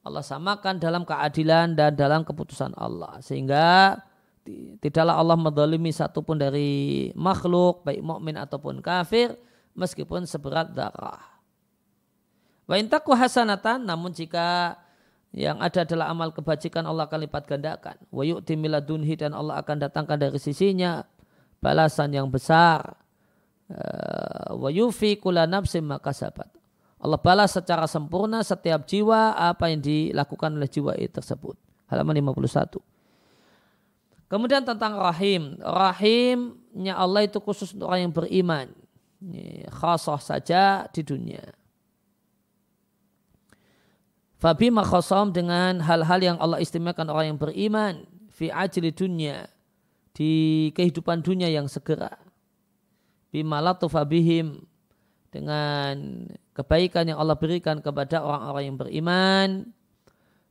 [0.00, 3.20] Allah samakan dalam keadilan dan dalam keputusan Allah.
[3.20, 4.00] Sehingga
[4.80, 9.34] tidaklah Allah mendolimi satupun dari makhluk baik mukmin ataupun kafir
[9.76, 11.22] meskipun seberat darah.
[12.66, 14.74] Wa intaku hasanatan namun jika
[15.36, 17.96] yang ada adalah amal kebajikan Allah akan lipat gandakan.
[18.10, 21.04] Wa yu'ti miladunhi dan Allah akan datangkan dari sisinya
[21.60, 23.06] balasan yang besar
[23.66, 26.46] Eh, wa yufi kula nafsim makasabat.
[27.02, 31.58] Allah balas secara sempurna setiap jiwa apa yang dilakukan oleh jiwa itu tersebut.
[31.90, 32.78] Halaman 51.
[34.30, 35.58] Kemudian tentang rahim.
[35.58, 38.66] Rahimnya Allah itu khusus untuk orang yang beriman.
[39.72, 41.42] Khasah saja di dunia.
[44.36, 48.04] Fabi makhosam dengan hal-hal yang Allah istimewakan orang yang beriman.
[48.28, 49.48] Fi ajli dunia.
[50.12, 52.12] Di kehidupan dunia yang segera
[53.36, 54.64] bima latufa bihim
[55.28, 56.24] dengan
[56.56, 59.48] kebaikan yang Allah berikan kepada orang-orang yang beriman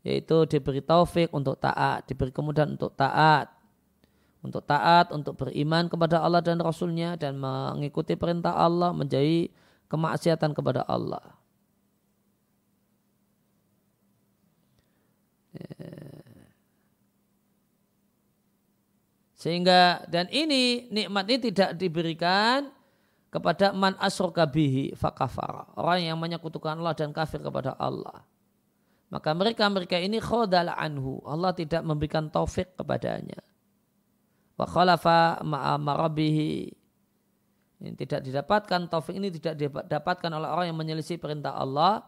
[0.05, 3.49] yaitu diberi taufik untuk taat, diberi kemudahan untuk taat,
[4.46, 9.50] untuk taat, untuk beriman kepada Allah dan Rasulnya dan mengikuti perintah Allah menjadi
[9.89, 11.34] kemaksiatan kepada Allah.
[19.34, 22.70] Sehingga dan ini nikmat ini tidak diberikan
[23.30, 25.70] kepada man asroka bihi fakafara.
[25.78, 28.26] Orang yang menyekutukan Allah dan kafir kepada Allah.
[29.14, 31.22] Maka mereka-mereka ini khodal anhu.
[31.30, 33.38] Allah tidak memberikan taufik kepadanya.
[34.56, 36.72] Wa khalafa ma'amarabihi.
[37.84, 42.08] Ini tidak didapatkan, taufik ini tidak didapatkan oleh orang yang menyelisih perintah Allah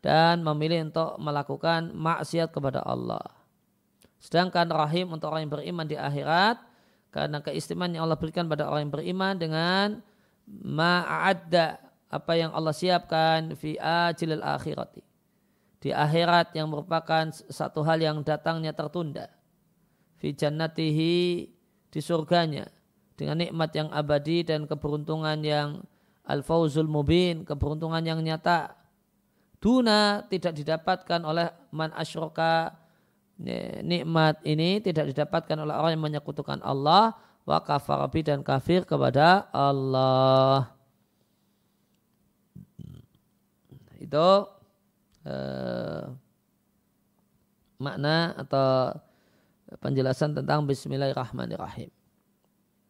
[0.00, 3.22] dan memilih untuk melakukan maksiat kepada Allah.
[4.18, 6.58] Sedangkan rahim untuk orang yang beriman di akhirat
[7.12, 9.86] karena keistimewaan yang Allah berikan pada orang yang beriman dengan
[10.48, 11.76] ma'adda
[12.08, 15.04] apa yang Allah siapkan fi ajilil akhirati.
[15.82, 19.28] Di akhirat yang merupakan satu hal yang datangnya tertunda.
[20.22, 21.50] Fi jannatihi
[21.92, 22.64] di surganya
[23.14, 25.84] dengan nikmat yang abadi dan keberuntungan yang
[26.24, 28.72] al-fauzul mubin, keberuntungan yang nyata.
[29.62, 32.82] Duna tidak didapatkan oleh man asyroka
[33.82, 40.70] nikmat ini tidak didapatkan oleh orang yang menyekutukan Allah wa kafarabi dan kafir kepada Allah.
[44.02, 44.50] Itu
[45.26, 46.02] eh,
[47.78, 48.98] makna atau
[49.80, 51.88] penjelasan tentang Bismillahirrahmanirrahim.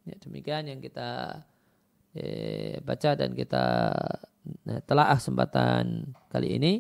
[0.02, 1.42] Ya, demikian yang kita
[2.16, 3.94] eh, baca dan kita
[4.66, 6.72] eh, telah kesempatan kali ini.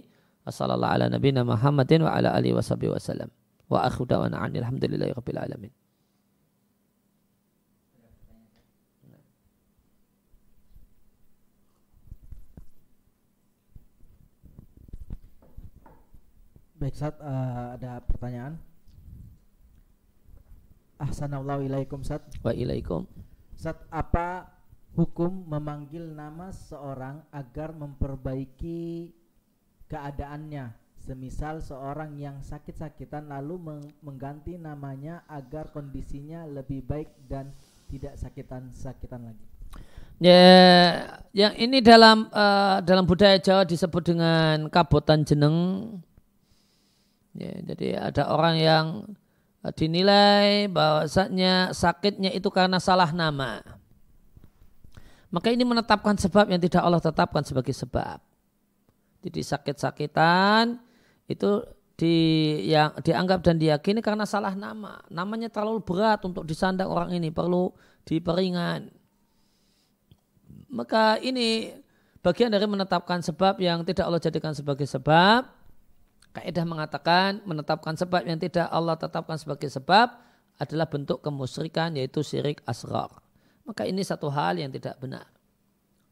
[0.42, 3.30] Wassalamualaikum warahmatullahi wabarakatuh.
[3.70, 5.70] Wa da'wana.
[16.82, 18.71] Baik, saat uh, eh, ada pertanyaan.
[21.02, 22.22] Ahsanallahu ilaikum Sat.
[22.46, 23.10] Wa ilaikum.
[23.58, 24.46] Sat, apa
[24.94, 29.10] hukum memanggil nama seorang agar memperbaiki
[29.90, 37.50] keadaannya Semisal seorang yang sakit-sakitan lalu mengganti namanya agar kondisinya lebih baik dan
[37.90, 39.46] tidak sakitan-sakitan lagi.
[40.22, 40.38] Ya,
[41.34, 45.58] yang ini dalam uh, dalam budaya Jawa disebut dengan kabotan jeneng.
[47.34, 48.86] Ya, jadi ada orang yang
[49.70, 53.62] dinilai bahwasanya sakitnya itu karena salah nama.
[55.30, 58.18] Maka ini menetapkan sebab yang tidak Allah tetapkan sebagai sebab.
[59.22, 60.82] Jadi sakit-sakitan
[61.30, 61.62] itu
[61.94, 62.16] di
[62.66, 64.98] yang dianggap dan diyakini karena salah nama.
[65.06, 67.70] Namanya terlalu berat untuk disandang orang ini, perlu
[68.02, 68.90] diperingan.
[70.74, 71.70] Maka ini
[72.20, 75.61] bagian dari menetapkan sebab yang tidak Allah jadikan sebagai sebab.
[76.32, 80.16] Kaidah mengatakan menetapkan sebab yang tidak Allah tetapkan sebagai sebab
[80.56, 83.12] adalah bentuk kemusyrikan yaitu syirik asrar.
[83.68, 85.28] Maka ini satu hal yang tidak benar.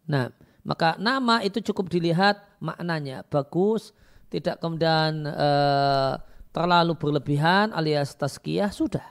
[0.04, 0.28] Nah,
[0.60, 3.96] maka nama itu cukup dilihat maknanya bagus,
[4.28, 6.20] tidak kemudian uh,
[6.52, 9.06] terlalu berlebihan alias taskiyah sudah.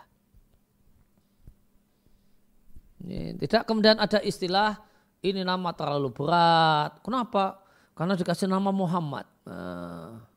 [3.01, 4.77] Ini, tidak kemudian ada istilah
[5.25, 7.01] ini nama terlalu berat.
[7.01, 7.65] Kenapa?
[7.97, 9.25] Karena dikasih nama Muhammad.
[9.43, 10.28] Nah,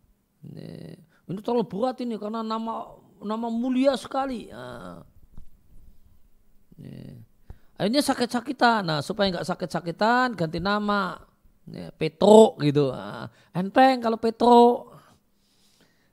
[0.46, 4.50] ini, ini terlalu berat ini karena nama nama mulia sekali.
[4.50, 5.02] Nah,
[6.78, 7.22] ini.
[7.78, 8.82] Akhirnya sakit-sakitan.
[8.86, 11.18] Nah, supaya nggak sakit-sakitan ganti nama
[11.68, 14.90] ya, Petro gitu nah, enteng kalau Petro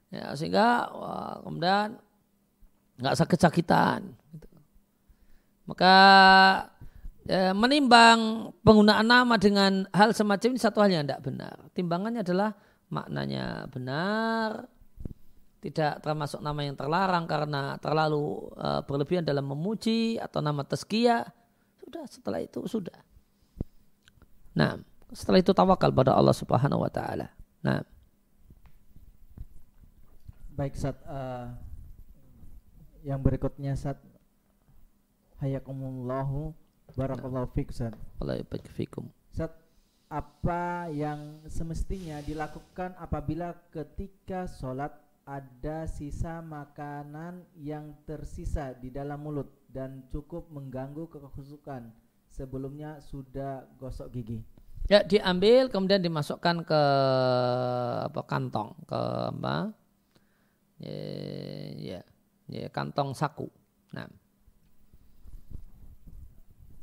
[0.10, 1.98] ya sehingga wah, kemudian
[3.00, 4.14] nggak sakit-sakitan
[5.70, 5.96] maka
[7.30, 12.58] ya, menimbang penggunaan nama dengan hal semacam ini satu hal yang tidak benar timbangannya adalah
[12.90, 14.68] maknanya benar
[15.60, 21.30] tidak termasuk nama yang terlarang karena terlalu uh, berlebihan dalam memuji atau nama tezkiyah
[21.78, 22.96] sudah setelah itu sudah
[24.58, 24.82] nah
[25.14, 27.34] setelah itu tawakal pada Allah Subhanahu wa taala.
[27.66, 27.82] Nah.
[30.54, 31.56] Baik Sat uh,
[33.02, 33.98] yang berikutnya Sat
[35.40, 36.52] Hayakumullahu
[36.94, 37.96] barakallahu fik Sat.
[38.20, 38.44] Allah
[38.76, 39.08] fikum.
[40.10, 44.90] Apa yang semestinya dilakukan apabila ketika sholat
[45.22, 51.94] ada sisa makanan yang tersisa di dalam mulut dan cukup mengganggu kekhusukan
[52.34, 54.42] sebelumnya sudah gosok gigi.
[54.90, 56.84] Ya diambil kemudian dimasukkan ke
[58.10, 59.78] apa kantong ke apa?
[60.82, 60.98] Ya,
[61.78, 62.00] ya,
[62.50, 63.46] ya kantong saku.
[63.94, 64.10] Nah.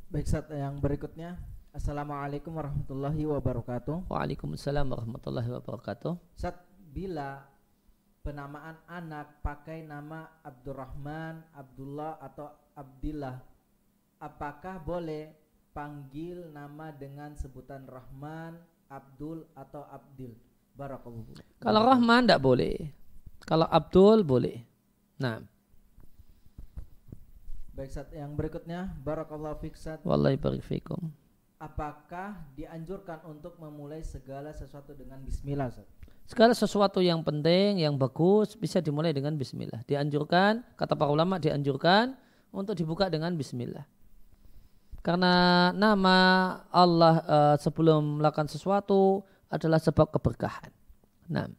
[0.07, 1.35] Baik saat yang berikutnya
[1.77, 4.09] Assalamualaikum warahmatullahi wabarakatuh.
[4.09, 6.17] Waalaikumsalam warahmatullahi wabarakatuh.
[6.33, 7.45] Saat bila
[8.25, 13.37] penamaan anak pakai nama Abdurrahman, Abdullah atau Abdillah,
[14.17, 15.37] apakah boleh
[15.69, 18.57] panggil nama dengan sebutan Rahman,
[18.89, 20.33] Abdul atau Abdil?
[20.73, 21.37] Barakallahu.
[21.61, 22.89] Kalau Rahman tidak boleh.
[23.45, 24.65] Kalau Abdul boleh.
[25.21, 25.45] Nah.
[27.77, 28.09] Baik, Sat.
[28.09, 30.01] Yang berikutnya, Barakallahu fiik, Sat.
[30.01, 31.13] Wallahi barik fikum.
[31.57, 35.89] Apakah dianjurkan untuk memulai segala sesuatu dengan bismillah, Sat?
[36.29, 39.81] Segala sesuatu yang penting, yang bagus bisa dimulai dengan bismillah.
[39.89, 42.13] Dianjurkan, kata para ulama dianjurkan
[42.53, 43.89] untuk dibuka dengan bismillah.
[45.01, 46.17] Karena nama
[46.69, 50.69] Allah uh, sebelum melakukan sesuatu adalah sebab keberkahan.
[51.25, 51.49] Nah.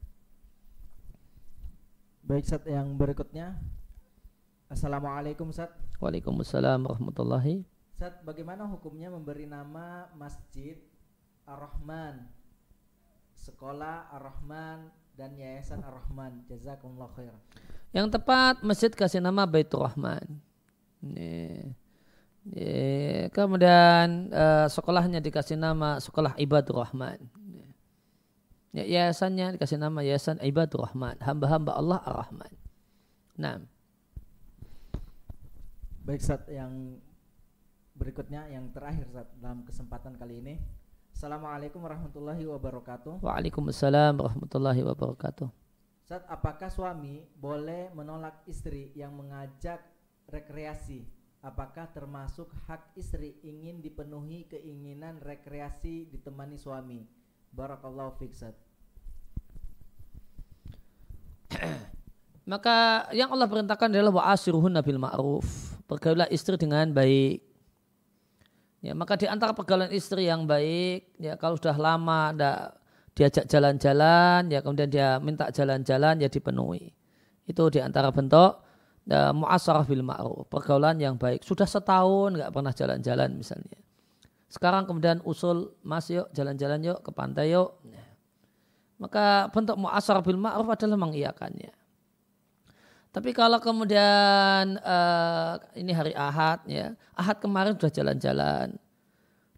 [2.22, 3.58] Baik, Sat, yang berikutnya.
[4.70, 5.72] Assalamualaikum, Sat.
[5.98, 7.77] Waalaikumsalam warahmatullahi.
[7.98, 10.78] Sat, bagaimana hukumnya memberi nama masjid
[11.50, 12.30] Ar-Rahman,
[13.34, 14.86] sekolah Ar-Rahman
[15.18, 16.46] dan yayasan Ar-Rahman?
[16.46, 17.34] Jazakumullah khair.
[17.90, 20.38] Yang tepat masjid kasih nama Baitur Rahman.
[21.02, 21.74] Ini.
[23.34, 27.18] Kemudian uh, sekolahnya dikasih nama sekolah Ibadur Rahman.
[28.70, 32.52] Ya, yayasannya dikasih nama Yayasan Ibadur Rahman, hamba-hamba Allah Ar-Rahman.
[33.34, 33.58] Nah.
[36.06, 37.02] Baik saat yang
[37.98, 40.54] berikutnya yang terakhir saat dalam kesempatan kali ini.
[41.10, 43.18] Assalamualaikum warahmatullahi wabarakatuh.
[43.26, 45.50] Waalaikumsalam warahmatullahi wabarakatuh.
[46.06, 49.82] Saat apakah suami boleh menolak istri yang mengajak
[50.30, 51.02] rekreasi?
[51.42, 57.02] Apakah termasuk hak istri ingin dipenuhi keinginan rekreasi ditemani suami?
[57.50, 58.54] Barakallahu fiksat.
[62.48, 65.46] Maka yang Allah perintahkan adalah wa asiruhunna bil ma'ruf.
[65.90, 67.47] Pergaulah istri dengan baik.
[68.78, 72.78] Ya, maka di antara pergaulan istri yang baik, ya kalau sudah lama ada
[73.18, 76.94] diajak jalan-jalan, ya kemudian dia minta jalan-jalan, ya dipenuhi.
[77.42, 78.62] Itu di antara bentuk
[79.02, 81.42] ya, muasarah bil ma'ruf, pergaulan yang baik.
[81.42, 83.82] Sudah setahun nggak pernah jalan-jalan misalnya.
[84.46, 87.82] Sekarang kemudian usul mas yuk jalan-jalan yuk ke pantai yuk.
[88.98, 91.74] Maka bentuk mu'asar bil ma'ruf adalah mengiyakannya.
[93.18, 98.78] Tapi kalau kemudian uh, ini hari Ahad ya, Ahad kemarin sudah jalan-jalan.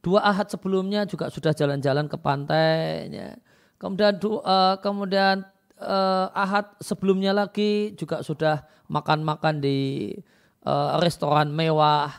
[0.01, 3.37] Dua Ahad sebelumnya juga sudah jalan-jalan ke pantai ya.
[3.77, 5.45] Kemudian uh, kemudian
[5.77, 10.09] uh, Ahad sebelumnya lagi juga sudah makan-makan di
[10.65, 12.17] uh, restoran mewah.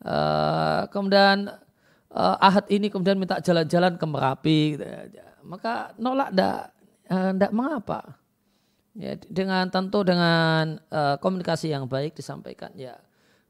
[0.00, 1.60] Uh, kemudian
[2.08, 5.28] uh, ahad ini kemudian minta jalan-jalan ke Merapi, gitu ya.
[5.44, 6.72] maka nolak ndak
[7.36, 8.19] ndak mengapa.
[8.98, 12.98] Ya, dengan tentu dengan uh, komunikasi yang baik disampaikan ya.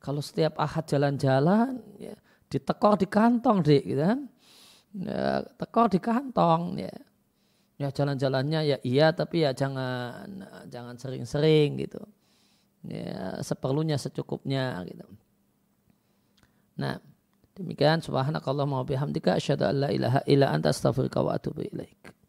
[0.00, 2.16] Kalau setiap ahad jalan-jalan ya
[2.48, 4.20] ditekor di kantong deh gitu kan.
[4.96, 6.92] Ya, tekor di kantong ya.
[7.80, 12.04] Ya jalan-jalannya ya iya tapi ya jangan jangan sering-sering gitu.
[12.84, 15.08] Ya seperlunya secukupnya gitu.
[16.76, 17.00] Nah,
[17.60, 22.19] Demikian subhanakallahumma wa bihamdika asyhadu an la ilaha illa anta astaghfiruka wa atubu ilaik.